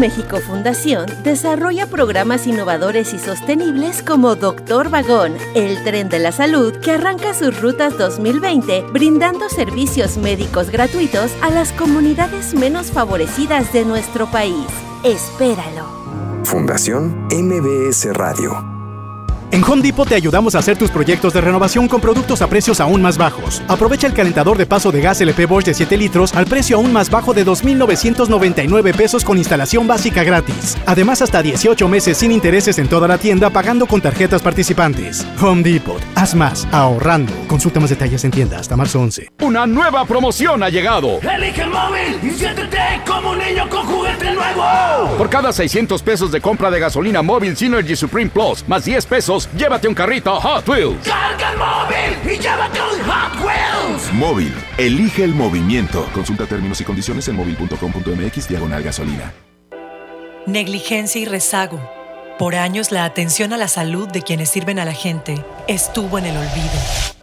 México 0.00 0.38
Fundación 0.40 1.06
desarrolla 1.22 1.86
programas 1.86 2.46
innovadores 2.46 3.12
y 3.12 3.18
sostenibles 3.18 4.02
como 4.02 4.34
Doctor 4.34 4.88
Vagón, 4.88 5.34
el 5.54 5.84
tren 5.84 6.08
de 6.08 6.18
la 6.18 6.32
salud 6.32 6.74
que 6.78 6.92
arranca 6.92 7.34
sus 7.34 7.60
rutas 7.60 7.98
2020 7.98 8.86
brindando 8.92 9.50
servicios 9.50 10.16
médicos 10.16 10.70
gratuitos 10.70 11.30
a 11.42 11.50
las 11.50 11.72
comunidades 11.72 12.54
menos 12.54 12.90
favorecidas 12.90 13.72
de 13.74 13.84
nuestro 13.84 14.30
país. 14.30 14.66
Espéralo. 15.04 15.84
Fundación 16.44 17.28
MBS 17.30 18.06
Radio. 18.14 18.79
En 19.52 19.64
Home 19.64 19.82
Depot 19.82 20.08
te 20.08 20.14
ayudamos 20.14 20.54
a 20.54 20.60
hacer 20.60 20.78
tus 20.78 20.90
proyectos 20.90 21.32
de 21.32 21.40
renovación 21.40 21.88
con 21.88 22.00
productos 22.00 22.40
a 22.40 22.46
precios 22.46 22.80
aún 22.80 23.02
más 23.02 23.18
bajos. 23.18 23.62
Aprovecha 23.66 24.06
el 24.06 24.14
calentador 24.14 24.56
de 24.56 24.64
paso 24.64 24.92
de 24.92 25.00
gas 25.00 25.20
LP 25.20 25.46
Bosch 25.46 25.64
de 25.64 25.74
7 25.74 25.96
litros 25.96 26.34
al 26.36 26.46
precio 26.46 26.76
aún 26.76 26.92
más 26.92 27.10
bajo 27.10 27.34
de 27.34 27.44
2.999 27.44 28.96
pesos 28.96 29.24
con 29.24 29.38
instalación 29.38 29.88
básica 29.88 30.22
gratis. 30.22 30.78
Además, 30.86 31.20
hasta 31.20 31.42
18 31.42 31.88
meses 31.88 32.18
sin 32.18 32.30
intereses 32.30 32.78
en 32.78 32.88
toda 32.88 33.08
la 33.08 33.18
tienda 33.18 33.50
pagando 33.50 33.86
con 33.86 34.00
tarjetas 34.00 34.40
participantes. 34.40 35.26
Home 35.40 35.64
Depot. 35.64 36.00
Haz 36.14 36.36
más, 36.36 36.68
ahorrando. 36.70 37.32
Consulta 37.48 37.80
más 37.80 37.90
detalles 37.90 38.22
en 38.24 38.30
tienda 38.30 38.60
hasta 38.60 38.76
marzo 38.76 39.00
11. 39.00 39.32
Una 39.40 39.66
nueva 39.66 40.04
promoción 40.04 40.62
ha 40.62 40.68
llegado. 40.68 41.18
Elige 41.22 41.62
el 41.62 41.70
móvil 41.70 42.20
y 42.22 42.30
siéntete 42.38 42.78
como 43.04 43.30
un 43.30 43.38
niño 43.38 43.68
con 43.68 43.84
juguete 43.84 44.32
nuevo. 44.32 45.16
Por 45.18 45.28
cada 45.28 45.52
600 45.52 46.02
pesos 46.02 46.30
de 46.30 46.40
compra 46.40 46.70
de 46.70 46.78
gasolina 46.78 47.20
móvil 47.20 47.56
Synergy 47.56 47.96
Supreme 47.96 48.30
Plus, 48.30 48.64
más 48.68 48.84
10 48.84 49.06
pesos, 49.06 49.39
llévate 49.54 49.88
un 49.88 49.94
carrito 49.94 50.40
Hot 50.40 50.68
Wheels. 50.68 51.06
Carga 51.06 51.52
el 51.52 51.58
móvil 51.58 52.34
y 52.34 52.38
llévate 52.38 52.80
un 52.80 53.10
Hot 53.10 53.44
Wheels. 53.44 54.12
Móvil, 54.12 54.54
elige 54.78 55.24
el 55.24 55.34
movimiento. 55.34 56.08
Consulta 56.12 56.46
términos 56.46 56.80
y 56.80 56.84
condiciones 56.84 57.28
en 57.28 57.36
móvil.com.mx 57.36 58.48
diagonal 58.48 58.82
gasolina. 58.82 59.32
Negligencia 60.46 61.20
y 61.20 61.26
rezago. 61.26 61.80
Por 62.38 62.54
años 62.54 62.90
la 62.90 63.04
atención 63.04 63.52
a 63.52 63.58
la 63.58 63.68
salud 63.68 64.08
de 64.08 64.22
quienes 64.22 64.48
sirven 64.48 64.78
a 64.78 64.86
la 64.86 64.94
gente 64.94 65.44
estuvo 65.68 66.18
en 66.18 66.24
el 66.24 66.36
olvido. 66.36 67.20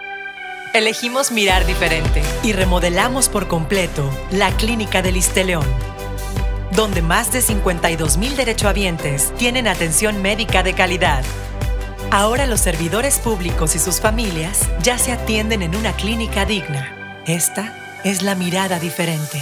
Elegimos 0.73 1.31
mirar 1.31 1.65
diferente 1.65 2.21
y 2.43 2.53
remodelamos 2.53 3.29
por 3.29 3.47
completo 3.47 4.07
la 4.29 4.51
Clínica 4.57 5.01
del 5.01 5.19
León, 5.43 5.65
donde 6.73 7.01
más 7.01 7.31
de 7.31 7.41
52 7.41 8.17
mil 8.17 8.35
derechohabientes 8.37 9.33
tienen 9.37 9.67
atención 9.67 10.21
médica 10.21 10.61
de 10.61 10.73
calidad. 10.73 11.23
Ahora 12.11 12.47
los 12.47 12.61
servidores 12.61 13.19
públicos 13.19 13.75
y 13.75 13.79
sus 13.79 13.99
familias 13.99 14.69
ya 14.81 14.97
se 14.97 15.11
atienden 15.11 15.61
en 15.61 15.75
una 15.75 15.93
clínica 15.93 16.45
digna. 16.45 17.21
Esta 17.25 17.99
es 18.05 18.23
la 18.23 18.33
mirada 18.33 18.79
diferente. 18.79 19.41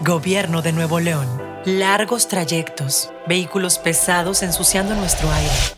Gobierno 0.00 0.62
de 0.62 0.72
Nuevo 0.72 1.00
León. 1.00 1.26
Largos 1.64 2.28
trayectos, 2.28 3.10
vehículos 3.26 3.78
pesados 3.78 4.44
ensuciando 4.44 4.94
nuestro 4.94 5.28
aire. 5.32 5.77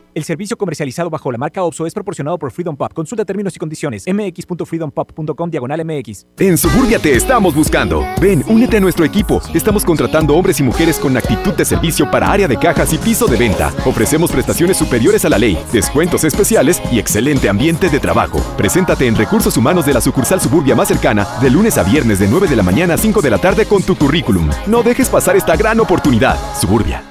El 0.13 0.25
servicio 0.25 0.57
comercializado 0.57 1.09
bajo 1.09 1.31
la 1.31 1.37
marca 1.37 1.63
OPSO 1.63 1.85
es 1.85 1.93
proporcionado 1.93 2.37
por 2.37 2.51
Freedom 2.51 2.75
Pop. 2.75 2.91
Consulta 2.93 3.23
términos 3.23 3.55
y 3.55 3.59
condiciones. 3.59 4.05
mx.freedompop.com 4.07 5.49
diagonal 5.49 5.85
mx. 5.85 6.25
En 6.39 6.57
Suburbia 6.57 6.99
te 6.99 7.15
estamos 7.15 7.55
buscando. 7.55 8.05
Ven, 8.19 8.43
únete 8.47 8.77
a 8.77 8.79
nuestro 8.81 9.05
equipo. 9.05 9.41
Estamos 9.53 9.85
contratando 9.85 10.35
hombres 10.35 10.59
y 10.59 10.63
mujeres 10.63 10.99
con 10.99 11.15
actitud 11.15 11.53
de 11.53 11.63
servicio 11.63 12.09
para 12.11 12.31
área 12.31 12.47
de 12.47 12.57
cajas 12.57 12.91
y 12.93 12.97
piso 12.97 13.25
de 13.27 13.37
venta. 13.37 13.73
Ofrecemos 13.85 14.31
prestaciones 14.31 14.77
superiores 14.77 15.23
a 15.23 15.29
la 15.29 15.37
ley, 15.37 15.57
descuentos 15.71 16.23
especiales 16.25 16.81
y 16.91 16.99
excelente 16.99 17.47
ambiente 17.47 17.89
de 17.89 17.99
trabajo. 17.99 18.39
Preséntate 18.57 19.07
en 19.07 19.15
Recursos 19.15 19.55
Humanos 19.55 19.85
de 19.85 19.93
la 19.93 20.01
sucursal 20.01 20.41
Suburbia 20.41 20.75
más 20.75 20.89
cercana 20.89 21.25
de 21.41 21.49
lunes 21.49 21.77
a 21.77 21.83
viernes 21.83 22.19
de 22.19 22.27
9 22.27 22.47
de 22.47 22.55
la 22.57 22.63
mañana 22.63 22.95
a 22.95 22.97
5 22.97 23.21
de 23.21 23.29
la 23.29 23.37
tarde 23.37 23.65
con 23.65 23.81
tu 23.81 23.95
currículum. 23.95 24.49
No 24.67 24.83
dejes 24.83 25.09
pasar 25.09 25.37
esta 25.37 25.55
gran 25.55 25.79
oportunidad. 25.79 26.37
Suburbia. 26.59 27.10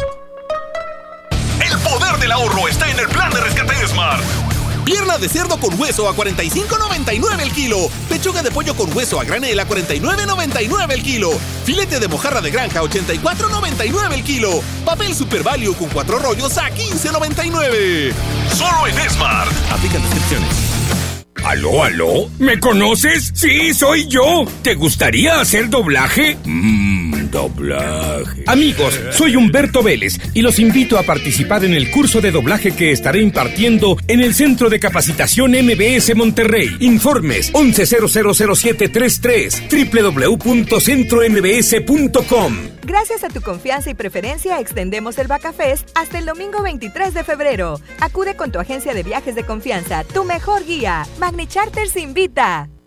De 5.21 5.29
cerdo 5.29 5.57
con 5.57 5.79
hueso 5.79 6.09
a 6.09 6.15
45.99 6.15 7.41
el 7.41 7.51
kilo. 7.51 7.77
Pechuga 8.09 8.41
de 8.41 8.51
pollo 8.51 8.75
con 8.75 8.91
hueso 8.95 9.19
a 9.19 9.23
granel 9.23 9.59
a 9.59 9.67
49.99 9.67 10.91
el 10.91 11.03
kilo. 11.03 11.31
Filete 11.63 11.99
de 11.99 12.07
mojarra 12.07 12.41
de 12.41 12.51
granja 12.51 12.79
a 12.79 12.83
84.99 12.83 14.13
el 14.13 14.23
kilo. 14.23 14.61
Papel 14.83 15.15
Super 15.15 15.43
Value 15.43 15.75
con 15.75 15.89
cuatro 15.89 16.19
rollos 16.19 16.57
a 16.57 16.69
15.99. 16.71 18.11
Solo 18.53 18.87
en 18.87 19.09
Smart. 19.09 19.51
Aplican 19.71 20.01
descripciones. 20.01 20.49
¿Aló, 21.43 21.83
aló? 21.83 22.29
¿Me 22.37 22.59
conoces? 22.59 23.31
Sí, 23.33 23.73
soy 23.73 24.07
yo. 24.07 24.45
¿Te 24.61 24.75
gustaría 24.75 25.39
hacer 25.39 25.69
doblaje? 25.69 26.37
Mmm, 26.45 27.10
doblaje. 27.31 28.43
Amigos, 28.47 28.99
soy 29.11 29.35
Humberto 29.35 29.81
Vélez 29.81 30.17
y 30.33 30.41
los 30.41 30.59
invito 30.59 30.99
a 30.99 31.03
participar 31.03 31.63
en 31.65 31.73
el 31.73 31.89
curso 31.89 32.21
de 32.21 32.31
doblaje 32.31 32.75
que 32.75 32.91
estaré 32.91 33.21
impartiendo 33.21 33.97
en 34.07 34.21
el 34.21 34.33
Centro 34.33 34.69
de 34.69 34.79
Capacitación 34.79 35.51
MBS 35.51 36.15
Monterrey. 36.15 36.75
Informes 36.81 37.53
11000733 37.53 40.41
www.centrombs.com. 40.43 42.57
Gracias 42.83 43.23
a 43.23 43.29
tu 43.29 43.41
confianza 43.41 43.89
y 43.89 43.93
preferencia 43.93 44.59
extendemos 44.59 45.17
el 45.17 45.27
Bacafest 45.27 45.89
hasta 45.95 46.19
el 46.19 46.25
domingo 46.25 46.61
23 46.61 47.13
de 47.13 47.23
febrero. 47.23 47.79
Acude 47.99 48.35
con 48.35 48.51
tu 48.51 48.59
agencia 48.59 48.93
de 48.93 49.03
viajes 49.03 49.35
de 49.35 49.45
confianza, 49.45 50.03
tu 50.03 50.25
mejor 50.25 50.65
guía. 50.65 51.07
Magni 51.19 51.47
Charters 51.47 51.95
invita. 51.95 52.67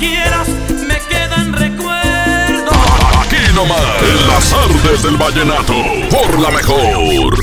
quieras, 0.00 0.48
me 0.48 0.98
quedan 1.08 1.52
recuerdos. 1.52 2.76
Aquí 3.22 3.36
nomás. 3.54 4.02
En 4.02 4.28
las 4.28 4.50
tardes 4.50 5.02
del 5.02 5.16
vallenato. 5.16 5.74
Por 6.10 6.40
la 6.40 6.50
mejor. 6.50 7.34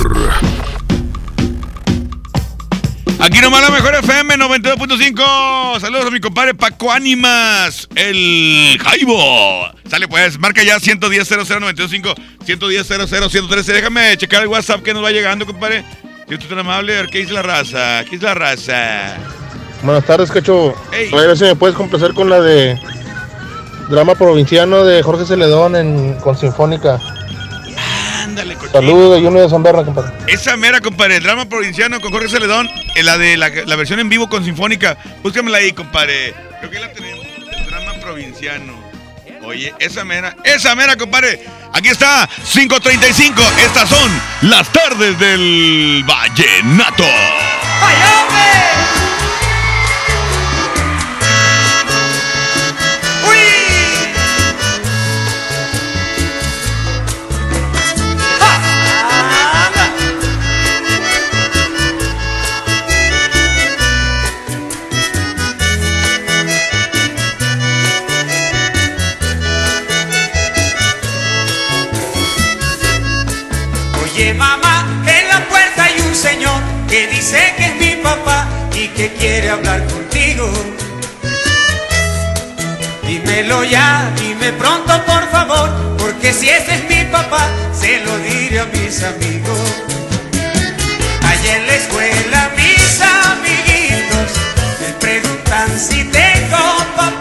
Aquí 3.20 3.40
nomás 3.40 3.62
la 3.62 3.70
mejor 3.70 3.96
FM 3.96 4.36
92.5. 4.38 5.80
Saludos 5.80 6.08
a 6.08 6.12
mi 6.12 6.20
compadre 6.20 6.54
Paco 6.54 6.92
Ánimas, 6.92 7.88
el 7.96 8.78
Jaibo. 8.84 9.70
Sale 9.90 10.08
pues, 10.08 10.40
marca 10.40 10.64
ya 10.64 10.80
110 10.80 11.30
00925 11.30 12.16
110 12.46 12.88
113 12.88 13.74
Déjame 13.74 14.18
checar 14.18 14.44
el 14.44 14.48
WhatsApp 14.48 14.82
que 14.82 14.94
nos 14.94 15.04
va 15.04 15.12
llegando, 15.12 15.46
compadre. 15.46 15.84
Si 16.28 16.34
usted 16.34 16.44
es 16.44 16.50
tan 16.50 16.60
amable, 16.60 16.98
a 16.98 17.02
ver 17.02 17.10
qué 17.10 17.20
dice 17.20 17.34
la 17.34 17.42
raza. 17.42 18.04
¿Qué 18.06 18.12
dice 18.12 18.26
la 18.26 18.34
raza? 18.34 19.18
Buenas 19.84 20.06
tardes, 20.06 20.32
Cacho. 20.32 20.76
A 21.14 21.16
ver 21.16 21.38
si 21.38 21.44
me 21.44 21.56
puedes 21.56 21.76
complacer 21.76 22.14
con 22.14 22.30
la 22.30 22.42
de 22.42 22.80
drama 23.90 24.16
provinciano 24.16 24.84
de 24.84 25.02
Jorge 25.04 25.26
Celedón 25.26 25.76
en, 25.76 26.16
con 26.16 26.38
Sinfónica. 26.38 27.00
Ándale, 28.24 28.56
cochino. 28.56 28.74
Saludos 28.74 29.16
de 29.16 29.26
Junior 29.26 29.44
de 29.44 29.50
Zamberna, 29.50 29.84
compadre. 29.86 30.14
Esa 30.28 30.58
mera, 30.58 30.82
compadre, 30.82 31.18
el 31.18 31.24
drama 31.24 31.46
provinciano 31.46 32.02
con 32.02 32.12
Jorge 32.12 32.30
Celedón, 32.30 32.68
eh, 32.96 33.04
la 33.04 33.18
de 33.18 33.38
la, 33.38 33.50
la 33.50 33.76
versión 33.76 34.00
en 34.00 34.10
vivo 34.10 34.28
con 34.28 34.44
Sinfónica. 34.44 34.98
Búscamela 35.24 35.60
ahí, 35.60 35.72
compadre. 35.72 36.34
Creo 36.60 36.72
que 36.72 36.80
la 36.80 36.92
tenemos, 36.92 37.26
el 37.26 37.66
drama 37.68 37.94
provinciano. 38.02 38.74
Oye, 39.46 39.74
esa 39.80 40.04
mera, 40.04 40.36
esa 40.44 40.76
mera, 40.76 40.98
compadre. 40.98 41.46
Aquí 41.72 41.90
está, 41.90 42.28
5.35. 42.28 43.34
Estas 43.66 43.88
son 43.88 44.12
las 44.42 44.68
tardes 44.74 45.18
del 45.20 46.04
Vallenato. 46.06 47.04
Oye 47.04 48.97
y 78.74 78.88
que 78.90 79.12
quiere 79.14 79.50
hablar 79.50 79.86
contigo. 79.88 80.50
Dímelo 83.04 83.64
ya, 83.64 84.12
dime 84.16 84.52
pronto 84.54 85.04
por 85.06 85.24
favor, 85.32 85.70
porque 85.98 86.32
si 86.32 86.50
ese 86.50 86.76
es 86.76 86.90
mi 86.90 87.04
papá, 87.12 87.50
se 87.74 88.00
lo 88.06 88.18
diré 88.20 88.60
a 88.60 88.66
mis 88.66 89.04
amigos. 89.04 89.60
Allá 91.24 91.56
en 91.58 91.68
la 91.68 91.76
escuela 91.76 92.52
mis 92.56 93.02
amiguitos 93.32 94.30
me 94.82 94.94
preguntan 95.00 95.80
si 95.80 96.04
tengo 96.06 96.58
papá, 96.96 97.17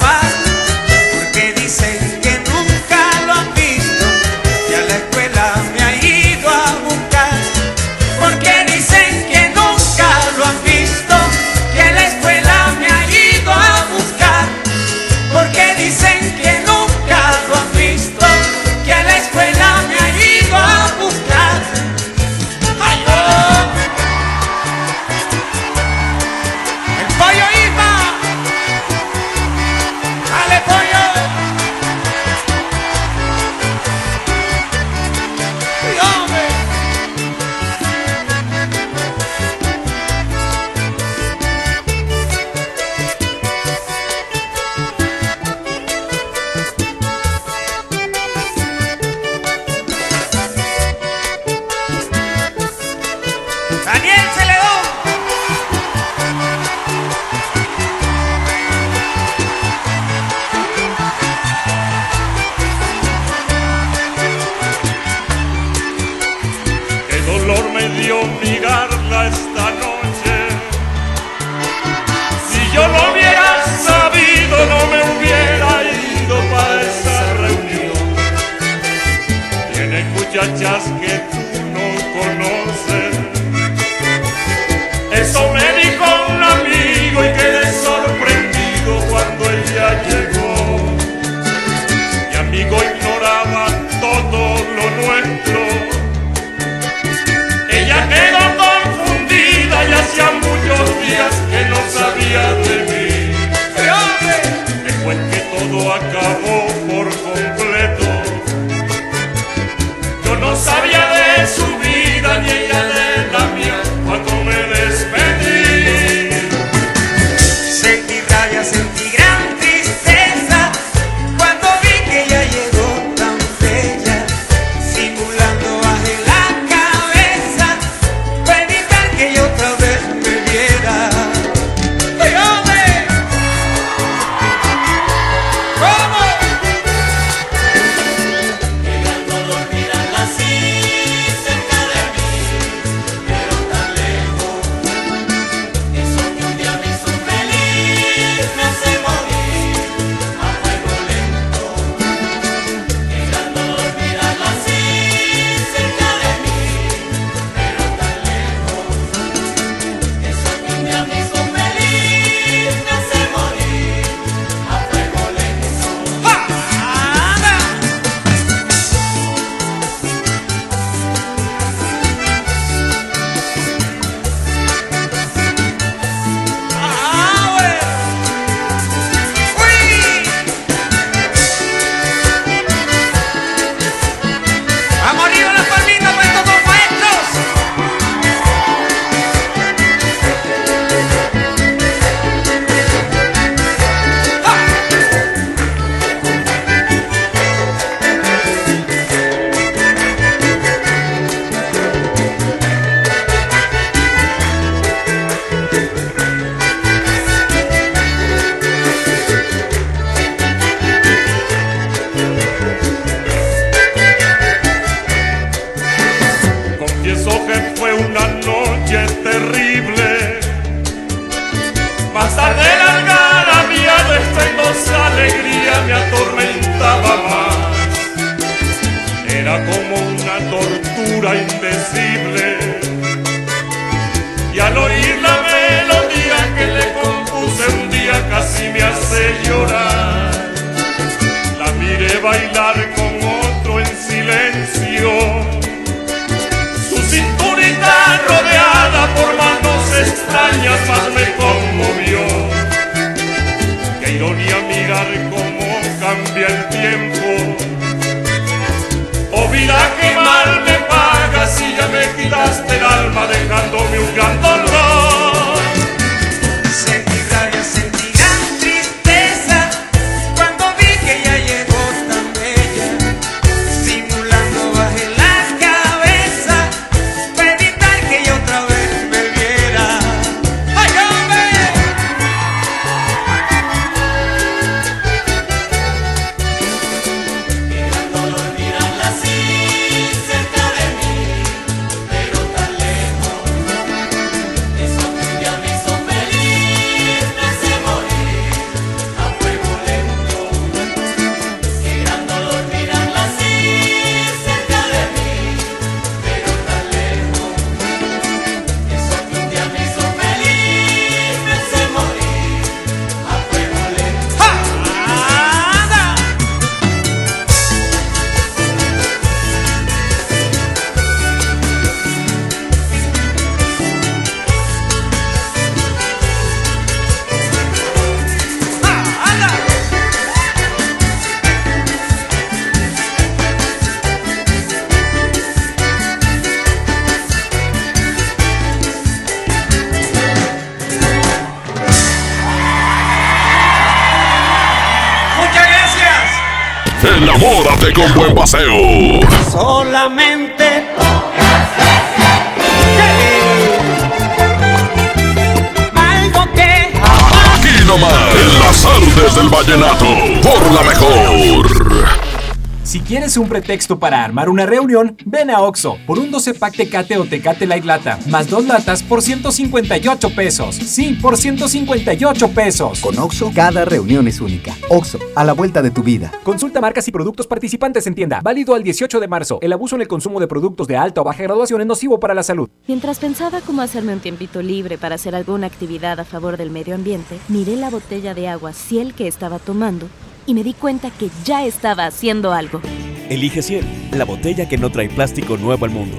Un 363.37 363.49
pretexto 363.51 363.99
para 363.99 364.25
armar 364.25 364.49
una 364.49 364.65
reunión, 364.65 365.15
ven 365.27 365.51
a 365.51 365.61
Oxo 365.61 365.99
por 366.07 366.19
un 366.19 366.31
12 366.31 366.55
pack 366.55 366.75
Tecate 366.75 367.19
o 367.19 367.27
Tecate 367.27 367.67
Light 367.67 367.85
Lata, 367.85 368.19
más 368.31 368.49
dos 368.49 368.65
latas 368.65 369.03
por 369.03 369.21
158 369.21 370.31
pesos. 370.35 370.75
Sí, 370.75 371.19
por 371.21 371.37
158 371.37 372.49
pesos. 372.49 373.01
Con 373.01 373.19
Oxo, 373.19 373.53
cada 373.55 373.85
reunión 373.85 374.27
es 374.27 374.41
única. 374.41 374.75
Oxo, 374.89 375.19
a 375.35 375.45
la 375.45 375.53
vuelta 375.53 375.83
de 375.83 375.91
tu 375.91 376.03
vida. 376.03 376.33
Consulta 376.45 376.81
marcas 376.81 377.07
y 377.09 377.13
productos 377.13 377.47
participantes 377.47 378.07
en 378.07 378.15
tienda. 378.15 378.41
Válido 378.43 378.75
al 378.75 378.83
18 378.83 379.21
de 379.21 379.29
marzo. 379.29 379.59
El 379.61 379.75
abuso 379.75 379.97
en 379.97 380.03
el 380.03 380.09
consumo 380.09 380.41
de 380.41 380.47
productos 380.47 380.87
de 380.87 380.97
alta 380.97 381.21
o 381.21 381.25
baja 381.25 381.43
graduación 381.43 381.83
es 381.83 381.87
nocivo 381.87 382.19
para 382.19 382.33
la 382.33 382.43
salud. 382.43 382.71
Mientras 382.89 383.19
pensaba 383.19 383.61
cómo 383.61 383.83
hacerme 383.83 384.15
un 384.15 384.21
tiempito 384.21 384.63
libre 384.63 384.97
para 384.97 385.17
hacer 385.17 385.35
alguna 385.35 385.67
actividad 385.67 386.19
a 386.21 386.25
favor 386.25 386.57
del 386.57 386.71
medio 386.71 386.95
ambiente, 386.95 387.39
miré 387.49 387.77
la 387.77 387.91
botella 387.91 388.33
de 388.33 388.49
agua 388.49 388.73
Ciel 388.73 389.13
que 389.13 389.29
estaba 389.29 389.59
tomando 389.59 390.09
y 390.47 390.55
me 390.55 390.65
di 390.65 390.73
cuenta 390.73 391.11
que 391.11 391.29
ya 391.45 391.67
estaba 391.67 392.07
haciendo 392.07 392.53
algo. 392.53 392.81
Elige 393.29 393.63
Ciel, 393.63 393.85
la 394.13 394.25
botella 394.25 394.69
que 394.69 394.79
no 394.79 394.91
trae 394.91 395.09
plástico 395.09 395.57
nuevo 395.57 395.85
al 395.85 395.91
mundo. 395.91 396.17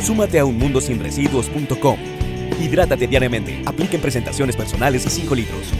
Súmate 0.00 0.38
a 0.38 0.44
unmundosinresiduos.com. 0.44 1.98
Hidrátate 2.60 3.06
diariamente. 3.06 3.62
Apliquen 3.66 4.00
presentaciones 4.00 4.56
personales 4.56 5.04
y 5.06 5.10
5 5.10 5.34
litros. 5.34 5.72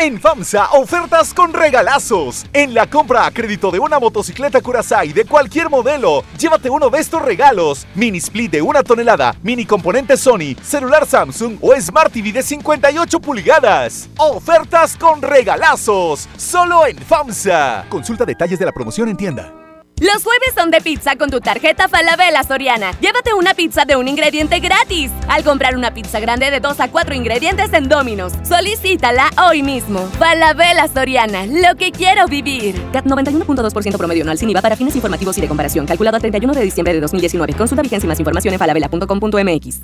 En 0.00 0.20
FAMSA, 0.20 0.70
ofertas 0.74 1.34
con 1.34 1.52
regalazos. 1.52 2.46
En 2.52 2.72
la 2.72 2.86
compra 2.86 3.26
a 3.26 3.32
crédito 3.32 3.72
de 3.72 3.80
una 3.80 3.98
motocicleta 3.98 4.60
Curaçao 4.60 5.12
de 5.12 5.24
cualquier 5.24 5.68
modelo, 5.68 6.22
llévate 6.38 6.70
uno 6.70 6.88
de 6.88 7.00
estos 7.00 7.20
regalos. 7.20 7.84
Mini 7.96 8.18
split 8.18 8.52
de 8.52 8.62
una 8.62 8.84
tonelada, 8.84 9.34
mini 9.42 9.66
componente 9.66 10.16
Sony, 10.16 10.54
celular 10.62 11.04
Samsung 11.04 11.58
o 11.60 11.74
Smart 11.80 12.12
TV 12.12 12.30
de 12.30 12.42
58 12.42 13.20
pulgadas. 13.20 14.08
Ofertas 14.18 14.96
con 14.96 15.20
regalazos. 15.20 16.28
Solo 16.36 16.86
en 16.86 16.96
FAMSA. 16.96 17.86
Consulta 17.88 18.24
detalles 18.24 18.60
de 18.60 18.66
la 18.66 18.72
promoción 18.72 19.08
en 19.08 19.16
tienda. 19.16 19.67
Los 20.00 20.22
jueves 20.22 20.52
son 20.54 20.70
de 20.70 20.80
pizza 20.80 21.16
con 21.16 21.28
tu 21.28 21.40
tarjeta 21.40 21.88
Falabella 21.88 22.44
Soriana. 22.44 22.92
Llévate 23.00 23.34
una 23.34 23.54
pizza 23.54 23.84
de 23.84 23.96
un 23.96 24.06
ingrediente 24.06 24.60
gratis. 24.60 25.10
Al 25.28 25.42
comprar 25.42 25.76
una 25.76 25.92
pizza 25.92 26.20
grande 26.20 26.52
de 26.52 26.60
2 26.60 26.78
a 26.78 26.88
4 26.88 27.16
ingredientes 27.16 27.72
en 27.72 27.88
Domino's. 27.88 28.32
Solicítala 28.44 29.30
hoy 29.48 29.64
mismo. 29.64 30.06
Falabella 30.18 30.86
Soriana, 30.86 31.46
lo 31.46 31.74
que 31.76 31.90
quiero 31.90 32.28
vivir. 32.28 32.80
CAT 32.92 33.06
91.2% 33.06 33.96
promedio 33.96 34.22
anual 34.22 34.38
sin 34.38 34.48
IVA 34.50 34.62
para 34.62 34.76
fines 34.76 34.94
informativos 34.94 35.36
y 35.38 35.40
de 35.40 35.48
comparación. 35.48 35.84
Calculado 35.84 36.16
a 36.16 36.20
31 36.20 36.54
de 36.54 36.62
diciembre 36.62 36.94
de 36.94 37.00
2019. 37.00 37.54
Consulta 37.54 37.82
vigencia 37.82 38.06
y 38.06 38.08
más 38.08 38.20
información 38.20 38.54
en 38.54 38.58
falabella.com.mx. 38.60 39.80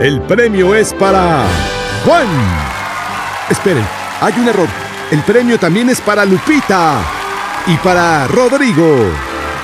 El 0.00 0.22
premio 0.22 0.74
es 0.74 0.94
para 0.94 1.46
Juan. 2.06 2.28
Esperen, 3.50 3.84
hay 4.22 4.32
un 4.38 4.48
error. 4.48 4.68
El 5.10 5.20
premio 5.20 5.58
también 5.58 5.90
es 5.90 6.00
para 6.00 6.24
Lupita 6.24 7.02
y 7.66 7.76
para 7.76 8.26
Rodrigo. 8.26 9.33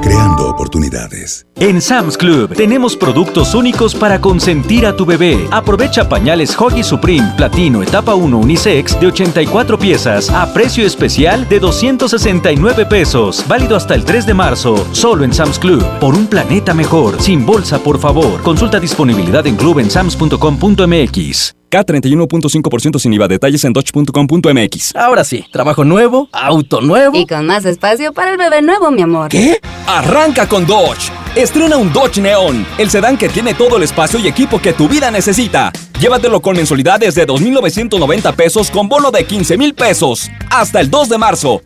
creando 0.00 0.48
oportunidades. 0.48 1.46
En 1.62 1.82
Sam's 1.82 2.16
Club 2.16 2.54
tenemos 2.54 2.96
productos 2.96 3.54
únicos 3.54 3.94
para 3.94 4.18
consentir 4.18 4.86
a 4.86 4.96
tu 4.96 5.04
bebé. 5.04 5.46
Aprovecha 5.50 6.08
pañales 6.08 6.58
Huggy 6.58 6.82
Supreme 6.82 7.34
Platino 7.36 7.82
Etapa 7.82 8.14
1 8.14 8.38
Unisex 8.38 8.98
de 8.98 9.08
84 9.08 9.78
piezas 9.78 10.30
a 10.30 10.54
precio 10.54 10.86
especial 10.86 11.46
de 11.50 11.60
269 11.60 12.86
pesos. 12.86 13.44
Válido 13.46 13.76
hasta 13.76 13.94
el 13.94 14.06
3 14.06 14.24
de 14.24 14.32
marzo. 14.32 14.86
Solo 14.92 15.22
en 15.22 15.34
Sam's 15.34 15.58
Club. 15.58 15.84
Por 16.00 16.14
un 16.14 16.26
planeta 16.26 16.72
mejor. 16.72 17.20
Sin 17.20 17.44
bolsa, 17.44 17.78
por 17.78 17.98
favor. 17.98 18.40
Consulta 18.40 18.80
disponibilidad 18.80 19.46
en 19.46 19.56
club 19.56 19.80
en 19.80 19.90
sams.com.mx. 19.90 21.56
K31.5% 21.70 22.98
sin 22.98 23.12
IVA. 23.12 23.28
Detalles 23.28 23.64
en 23.64 23.74
dodge.com.mx. 23.74 24.96
Ahora 24.96 25.24
sí, 25.24 25.44
trabajo 25.52 25.84
nuevo, 25.84 26.30
auto 26.32 26.80
nuevo. 26.80 27.18
Y 27.18 27.26
con 27.26 27.44
más 27.44 27.66
espacio 27.66 28.14
para 28.14 28.32
el 28.32 28.38
bebé 28.38 28.62
nuevo, 28.62 28.90
mi 28.90 29.02
amor. 29.02 29.28
¿Qué? 29.28 29.60
Arranca 29.86 30.48
con 30.48 30.66
Dodge. 30.66 31.12
Estrena 31.36 31.76
un 31.76 31.92
Dodge 31.92 32.20
Neon, 32.20 32.66
el 32.76 32.90
sedán 32.90 33.16
que 33.16 33.28
tiene 33.28 33.54
todo 33.54 33.76
el 33.76 33.84
espacio 33.84 34.18
y 34.18 34.26
equipo 34.26 34.60
que 34.60 34.72
tu 34.72 34.88
vida 34.88 35.12
necesita. 35.12 35.72
Llévatelo 36.00 36.42
con 36.42 36.56
mensualidades 36.56 37.14
de 37.14 37.24
2.990 37.24 38.34
pesos 38.34 38.68
con 38.68 38.88
bono 38.88 39.12
de 39.12 39.26
15.000 39.26 39.74
pesos. 39.76 40.28
Hasta 40.50 40.80
el 40.80 40.90
2 40.90 41.08
de 41.08 41.18
marzo. 41.18 41.62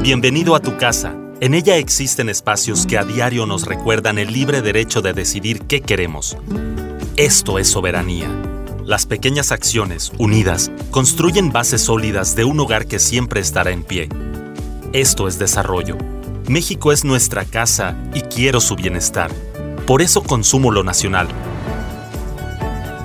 Bienvenido 0.00 0.54
a 0.54 0.60
tu 0.60 0.78
casa. 0.78 1.14
En 1.40 1.52
ella 1.52 1.76
existen 1.76 2.30
espacios 2.30 2.86
que 2.86 2.96
a 2.96 3.04
diario 3.04 3.44
nos 3.44 3.66
recuerdan 3.66 4.16
el 4.16 4.32
libre 4.32 4.62
derecho 4.62 5.02
de 5.02 5.12
decidir 5.12 5.60
qué 5.66 5.82
queremos. 5.82 6.38
Esto 7.16 7.58
es 7.58 7.68
soberanía. 7.68 8.30
Las 8.86 9.04
pequeñas 9.04 9.52
acciones, 9.52 10.12
unidas, 10.16 10.70
construyen 10.90 11.52
bases 11.52 11.82
sólidas 11.82 12.34
de 12.36 12.44
un 12.44 12.58
hogar 12.58 12.86
que 12.86 12.98
siempre 12.98 13.40
estará 13.40 13.70
en 13.70 13.82
pie. 13.82 14.08
Esto 14.94 15.28
es 15.28 15.38
desarrollo. 15.38 15.98
México 16.48 16.92
es 16.92 17.04
nuestra 17.04 17.46
casa 17.46 17.96
y 18.12 18.20
quiero 18.20 18.60
su 18.60 18.76
bienestar. 18.76 19.30
Por 19.86 20.02
eso 20.02 20.22
consumo 20.22 20.70
lo 20.70 20.84
nacional. 20.84 21.28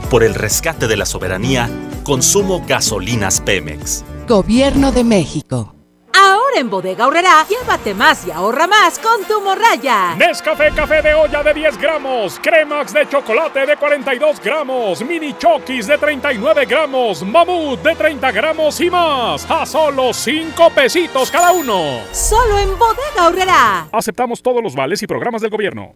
Por 0.09 0.23
el 0.23 0.35
rescate 0.35 0.87
de 0.87 0.97
la 0.97 1.05
soberanía, 1.05 1.69
consumo 2.03 2.65
gasolinas 2.67 3.39
Pemex. 3.39 4.03
Gobierno 4.27 4.91
de 4.91 5.03
México. 5.05 5.78
Ahora 6.21 6.59
en 6.59 6.69
Bodega 6.69 7.07
Horrera, 7.07 7.45
llévate 7.47 7.93
más 7.93 8.27
y 8.27 8.31
ahorra 8.31 8.67
más 8.67 8.99
con 8.99 9.23
tu 9.23 9.39
morraya. 9.39 10.15
Nescafé 10.17 10.69
café 10.75 11.01
de 11.01 11.13
olla 11.13 11.41
de 11.41 11.53
10 11.53 11.77
gramos, 11.77 12.37
cremax 12.41 12.91
de 12.91 13.07
chocolate 13.07 13.65
de 13.65 13.77
42 13.77 14.41
gramos, 14.41 15.01
mini 15.01 15.33
chokis 15.37 15.87
de 15.87 15.97
39 15.97 16.65
gramos, 16.65 17.23
mamut 17.23 17.81
de 17.81 17.95
30 17.95 18.31
gramos 18.33 18.81
y 18.81 18.89
más. 18.89 19.49
A 19.49 19.65
solo 19.65 20.11
5 20.13 20.69
pesitos 20.71 21.31
cada 21.31 21.53
uno. 21.53 22.01
Solo 22.11 22.59
en 22.59 22.77
Bodega 22.77 23.27
Horrera. 23.27 23.87
Aceptamos 23.89 24.41
todos 24.41 24.61
los 24.61 24.75
vales 24.75 25.01
y 25.01 25.07
programas 25.07 25.41
del 25.41 25.51
gobierno. 25.51 25.95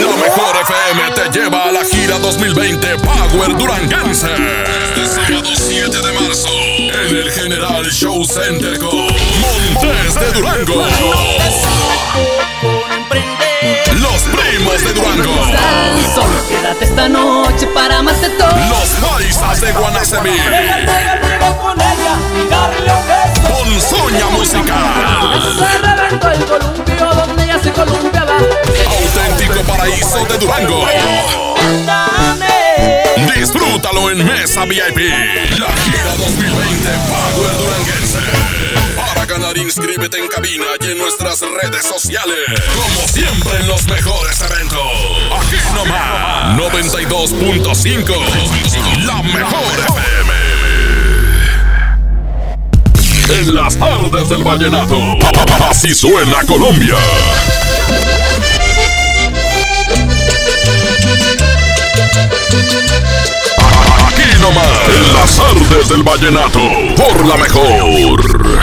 La 0.00 0.16
mejor 0.16 0.56
FM 0.62 1.10
te 1.14 1.38
lleva 1.38 1.64
a 1.64 1.72
la 1.72 1.84
gira 1.84 2.18
2020 2.18 2.96
Power 2.96 3.56
Duranguense. 3.58 4.26
Este 4.84 5.06
sábado 5.06 5.50
7 5.54 5.98
de 5.98 6.12
marzo 6.14 6.48
en 6.48 7.16
el 7.16 7.30
General 7.30 7.84
Show 7.84 8.24
Center 8.24 8.78
con 8.78 8.96
Montes 8.96 10.14
de 10.14 10.32
Durango. 10.32 10.86
Los 14.00 14.22
primos 14.22 14.84
de 14.84 14.92
Durango. 14.92 15.44
Solo 16.14 16.48
quédate 16.48 16.84
esta 16.84 17.08
noche 17.08 17.66
para 17.68 17.98
amarte 17.98 18.28
todo. 18.30 18.50
Los 18.68 18.88
paisas 19.10 19.60
de 19.60 19.72
Guanacemí. 19.72 20.38
con. 21.60 21.78
Ponzoña 23.42 24.26
musical. 24.30 25.42
Se 25.58 25.78
reventó 25.78 26.30
el 26.30 26.44
columpio 26.44 27.14
donde 27.14 27.44
ella 27.44 27.58
se 27.62 27.72
columpiaba. 27.72 28.36
Auténtico 28.36 29.62
paraíso 29.62 30.24
de 30.26 30.38
Durango. 30.38 30.86
Disfrútalo 33.34 34.10
en 34.10 34.26
Mesa 34.26 34.64
VIP. 34.64 34.98
La 35.58 35.68
gira 35.76 36.14
2020 36.18 36.88
Power 37.08 37.52
Duranguense. 37.58 38.18
Para 39.22 39.38
ganar, 39.38 39.56
inscríbete 39.56 40.18
en 40.18 40.26
cabina 40.26 40.64
y 40.80 40.90
en 40.90 40.98
nuestras 40.98 41.40
redes 41.42 41.86
sociales. 41.86 42.36
Como 42.74 43.06
siempre 43.06 43.56
en 43.60 43.68
los 43.68 43.86
mejores 43.86 44.40
eventos. 44.40 44.80
Aquí 45.38 45.58
nomás. 45.76 46.58
92.5. 46.58 48.16
La 49.06 49.22
mejor 49.22 49.62
FM. 49.78 50.32
En 53.38 53.54
las 53.54 53.76
tardes 53.76 54.28
del 54.28 54.42
vallenato. 54.42 54.98
Así 55.70 55.94
suena 55.94 56.42
Colombia. 56.44 56.96
Aquí 64.08 64.40
nomás, 64.40 64.88
en 64.88 65.12
las 65.14 65.38
artes 65.38 65.88
del 65.90 66.02
vallenato, 66.02 66.58
por 66.96 67.24
la 67.24 67.36
mejor. 67.36 68.61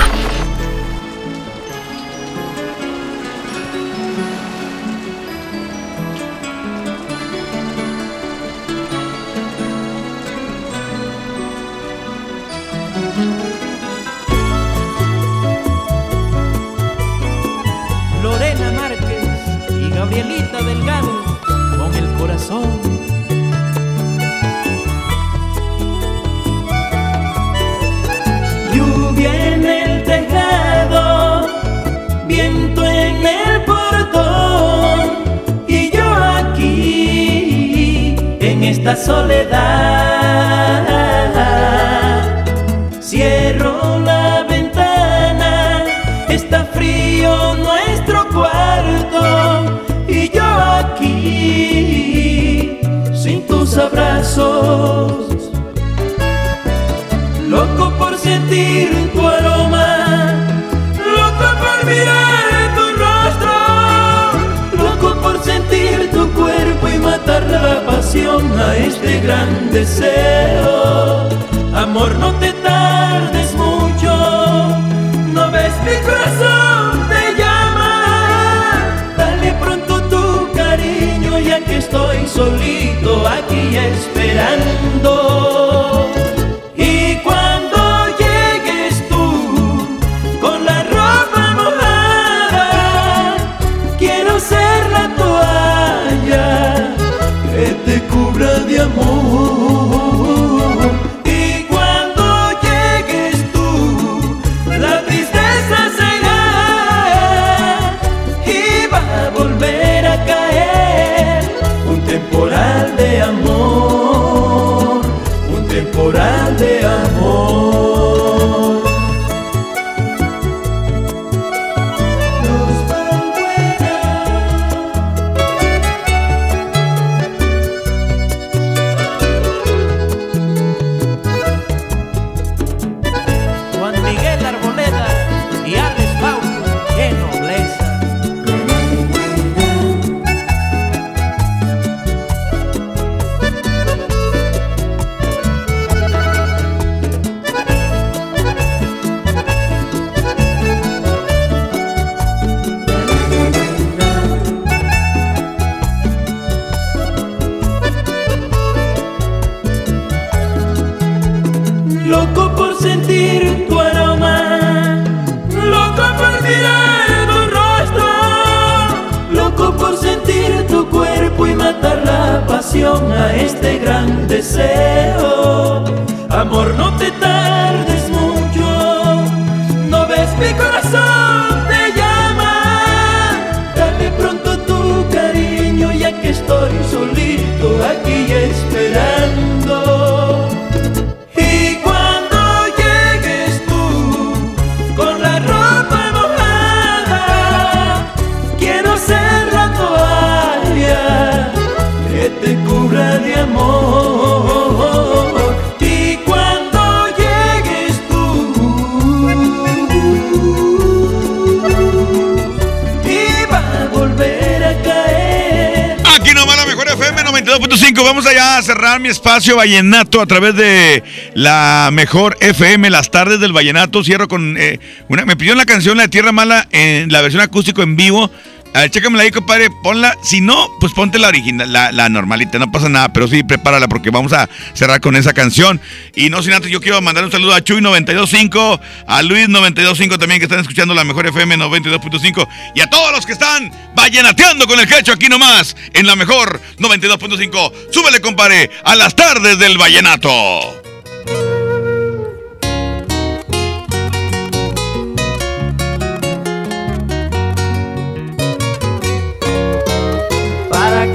Vamos 218.19 218.33
allá 218.33 218.57
a 218.57 218.61
cerrar 218.61 218.99
mi 218.99 219.07
espacio 219.07 219.55
vallenato 219.55 220.19
a 220.19 220.25
través 220.25 220.53
de 220.53 221.03
la 221.35 221.89
mejor 221.93 222.35
FM, 222.41 222.89
las 222.89 223.11
tardes 223.11 223.39
del 223.39 223.53
vallenato. 223.53 224.03
Cierro 224.03 224.27
con 224.27 224.57
eh, 224.57 224.77
una, 225.07 225.23
me 225.23 225.37
pidió 225.37 225.55
la 225.55 225.65
canción 225.65 225.95
La 225.95 226.09
Tierra 226.09 226.33
Mala 226.33 226.67
en 226.71 227.09
la 227.13 227.21
versión 227.21 227.41
acústico 227.41 227.81
en 227.81 227.95
vivo. 227.95 228.29
A 228.73 228.81
ver, 228.81 228.91
chécamela 228.91 229.23
ahí, 229.23 229.31
compadre, 229.31 229.69
ponla. 229.83 230.15
Si 230.21 230.41
no, 230.41 230.69
pues 230.79 230.93
ponte 230.93 231.17
la 231.17 231.29
original, 231.29 231.71
la, 231.71 231.91
la, 231.91 232.07
normalita, 232.07 232.59
no 232.59 232.71
pasa 232.71 232.87
nada, 232.87 233.11
pero 233.11 233.27
sí, 233.27 233.43
prepárala 233.43 233.87
porque 233.87 234.11
vamos 234.11 234.31
a 234.31 234.47
cerrar 234.73 235.01
con 235.01 235.15
esa 235.15 235.33
canción. 235.33 235.81
Y 236.15 236.29
no 236.29 236.43
sin 236.43 236.53
antes, 236.53 236.69
yo 236.69 236.79
quiero 236.79 237.01
mandar 237.01 237.23
un 237.23 237.31
saludo 237.31 237.55
a 237.55 237.59
Chuy925, 237.61 238.79
a 239.07 239.21
Luis925 239.23 240.19
también 240.19 240.39
que 240.39 240.45
están 240.45 240.59
escuchando 240.59 240.93
la 240.93 241.03
mejor 241.03 241.25
FM 241.25 241.57
92.5 241.57 242.47
y 242.75 242.81
a 242.81 242.89
todos 242.89 243.11
los 243.11 243.25
que 243.25 243.33
están 243.33 243.71
vallenateando 243.95 244.67
con 244.67 244.79
el 244.79 244.87
quecho 244.87 245.13
aquí 245.13 245.29
nomás 245.29 245.75
en 245.93 246.05
la 246.05 246.15
mejor 246.15 246.61
92.5. 246.77 247.73
Súbele, 247.91 248.21
compadre, 248.21 248.69
a 248.83 248.95
las 248.95 249.15
tardes 249.15 249.57
del 249.57 249.77
vallenato. 249.77 250.88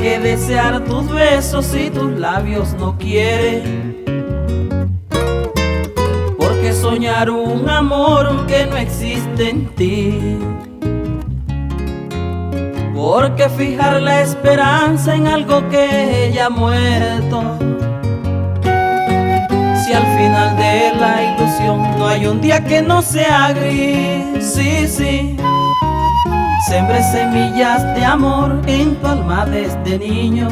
¿Para 0.04 0.16
qué 0.16 0.20
desear 0.20 0.84
tus 0.84 1.08
besos 1.08 1.64
si 1.64 1.88
tus 1.88 2.12
labios 2.18 2.74
no 2.74 2.98
quieren? 2.98 4.04
Porque 6.36 6.74
soñar 6.74 7.30
un 7.30 7.66
amor 7.70 8.44
que 8.46 8.66
no 8.66 8.76
existe 8.76 9.48
en 9.48 9.66
ti. 9.74 10.38
Porque 12.94 13.48
fijar 13.48 14.02
la 14.02 14.20
esperanza 14.20 15.14
en 15.14 15.26
algo 15.26 15.66
que 15.70 16.30
ya 16.34 16.46
ha 16.46 16.50
muerto. 16.50 17.58
Si 19.82 19.92
al 19.94 20.06
final 20.18 20.56
de 20.58 20.92
la 21.00 21.34
ilusión 21.34 21.98
no 21.98 22.06
hay 22.08 22.26
un 22.26 22.42
día 22.42 22.62
que 22.62 22.82
no 22.82 23.00
sea 23.00 23.54
gris, 23.54 24.52
sí, 24.54 24.86
sí. 24.86 25.36
Sembré 26.66 27.02
semillas 27.02 27.82
de 27.94 28.04
amor 28.04 28.60
en 28.66 28.96
tu 28.96 29.06
alma 29.06 29.44
desde 29.44 29.98
niño. 29.98 30.48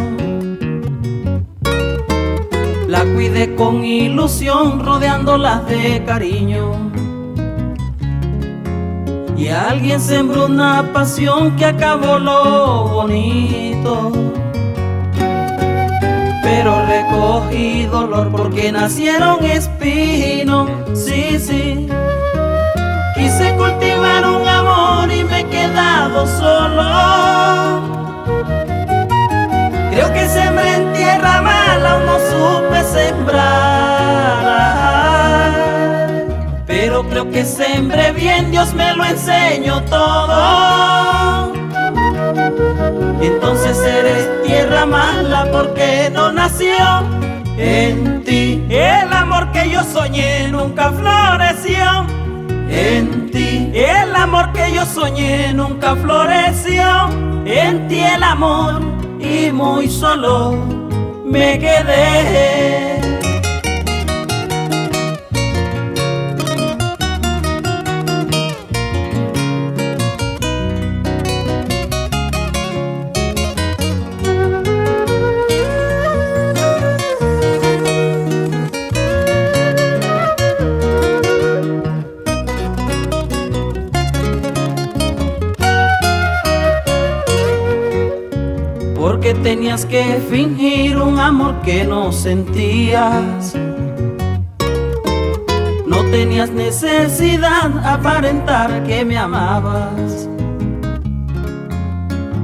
La 2.87 3.05
cuidé 3.05 3.55
con 3.55 3.83
ilusión, 3.83 4.85
rodeándolas 4.85 5.67
de 5.67 6.05
cariño. 6.05 6.93
Y 9.37 9.49
alguien 9.49 9.99
sembró 9.99 10.47
una 10.47 10.93
pasión 10.93 11.57
que 11.57 11.65
acabó 11.65 12.19
lo 12.19 12.89
bonito. 12.89 14.13
Pero 16.43 16.87
recogí 16.87 17.87
dolor 17.87 18.31
porque 18.31 18.71
nacieron 18.71 19.43
espinos, 19.43 20.69
sí, 20.93 21.39
sí. 21.39 21.89
Me 25.33 25.41
he 25.41 25.47
quedado 25.47 26.27
solo. 26.27 26.85
Creo 29.91 30.13
que 30.13 30.29
sembré 30.29 30.75
en 30.75 30.93
tierra 30.93 31.41
mala 31.41 31.93
no 32.07 32.17
supe 32.31 32.85
sembrar. 32.85 33.43
Pero 36.67 37.09
creo 37.09 37.31
que 37.31 37.45
sembré 37.45 38.13
bien, 38.13 38.51
Dios 38.51 38.75
me 38.75 38.95
lo 38.95 39.05
enseñó 39.05 39.83
todo. 39.85 41.53
Entonces 43.23 43.79
eres 43.79 44.43
tierra 44.45 44.85
mala 44.85 45.49
porque 45.51 46.11
no 46.13 46.31
nació 46.33 46.77
en 47.57 48.23
ti. 48.25 48.65
El 48.69 49.11
amor 49.13 49.51
que 49.53 49.71
yo 49.71 49.83
soñé 49.85 50.49
nunca 50.49 50.91
floreció 50.93 52.07
en 52.69 53.31
ti. 53.31 53.32
El 53.73 54.15
amor 54.15 54.53
que 54.53 54.73
yo 54.73 54.85
soñé 54.85 55.53
nunca 55.55 55.97
floreció. 55.97 57.09
En 57.47 57.89
ti 57.89 58.01
el 58.01 58.23
amor 58.23 58.83
y 59.19 59.51
muy 59.51 59.89
solo 59.89 60.57
me 61.25 61.59
quedé. 61.59 62.92
Tenías 89.43 89.85
que 89.85 90.23
fingir 90.31 90.97
un 90.97 91.19
amor 91.19 91.61
que 91.63 91.85
no 91.85 92.13
sentías. 92.13 93.55
No 95.87 96.05
tenías 96.11 96.51
necesidad 96.51 97.71
aparentar 97.85 98.85
que 98.85 99.05
me 99.05 99.19
amabas. 99.19 100.29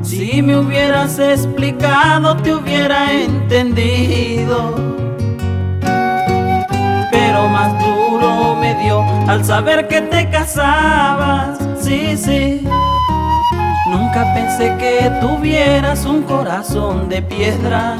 Si 0.02 0.42
me 0.42 0.58
hubieras 0.58 1.18
explicado, 1.18 2.36
te 2.38 2.54
hubiera 2.54 3.12
entendido. 3.12 4.74
Pero 7.12 7.48
más 7.48 7.78
duro 7.78 8.56
me 8.60 8.74
dio 8.82 9.02
al 9.28 9.44
saber 9.44 9.86
que 9.86 10.00
te 10.00 10.28
casabas. 10.30 11.58
Sí, 11.80 12.16
sí. 12.16 12.66
Nunca 13.90 14.32
pensé 14.34 14.76
que 14.78 15.10
tuvieras 15.20 16.04
un 16.04 16.22
corazón 16.22 17.08
de 17.08 17.22
piedra 17.22 17.96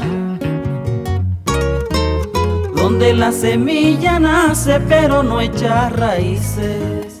Donde 2.75 3.13
la 3.13 3.31
semilla 3.31 4.19
nace 4.19 4.79
pero 4.79 5.21
no 5.21 5.41
echa 5.41 5.89
raíces. 5.89 7.19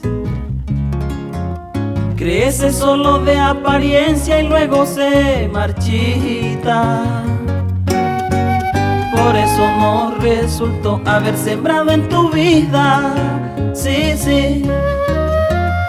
Crece 2.15 2.71
solo 2.71 3.19
de 3.19 3.37
apariencia 3.37 4.41
y 4.41 4.47
luego 4.47 4.85
se 4.85 5.49
marchita. 5.51 7.03
Por 9.15 9.35
eso 9.35 9.67
no 9.79 10.15
resultó 10.19 11.01
haber 11.05 11.37
sembrado 11.37 11.91
en 11.91 12.09
tu 12.09 12.29
vida. 12.29 13.13
Sí, 13.73 14.17
sí. 14.17 14.63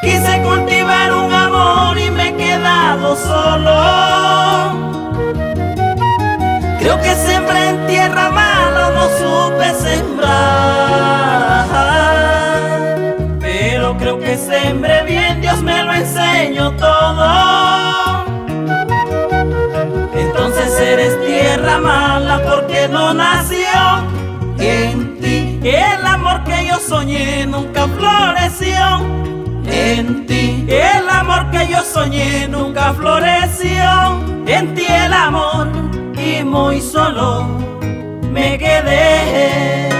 Quise 0.02 0.42
cultivar 0.42 1.12
un 1.12 1.32
amor 1.32 1.98
y 1.98 2.10
me 2.10 2.29
quedado 2.50 3.16
solo. 3.16 3.74
Creo 6.78 7.00
que 7.00 7.14
sembré 7.14 7.68
en 7.68 7.86
tierra 7.86 8.30
mala, 8.30 8.90
no 8.96 9.04
supe 9.20 9.74
sembrar. 9.74 11.66
Pero 13.40 13.96
creo 13.98 14.18
que 14.18 14.36
sembré 14.36 15.02
bien, 15.04 15.40
Dios 15.40 15.62
me 15.62 15.82
lo 15.82 15.92
enseñó 15.92 16.72
todo. 16.72 18.24
Entonces 20.14 20.80
eres 20.80 21.24
tierra 21.26 21.78
mala 21.78 22.40
porque 22.48 22.88
no 22.88 23.14
nació 23.14 23.78
en 24.58 25.20
ti. 25.20 25.60
El 25.62 26.06
amor 26.06 26.42
que 26.44 26.66
yo 26.66 26.78
soñé 26.78 27.46
nunca 27.46 27.86
floreció 27.86 29.20
en 29.80 30.26
ti. 30.26 30.66
El 30.68 31.08
amor 31.08 31.50
que 31.50 31.66
yo 31.68 31.82
soñé 31.82 32.48
nunca 32.48 32.92
floreció. 32.94 34.20
En 34.46 34.74
ti 34.74 34.86
el 34.88 35.12
amor 35.12 35.68
y 36.16 36.42
muy 36.44 36.80
solo 36.80 37.46
me 38.32 38.58
quedé. 38.58 39.99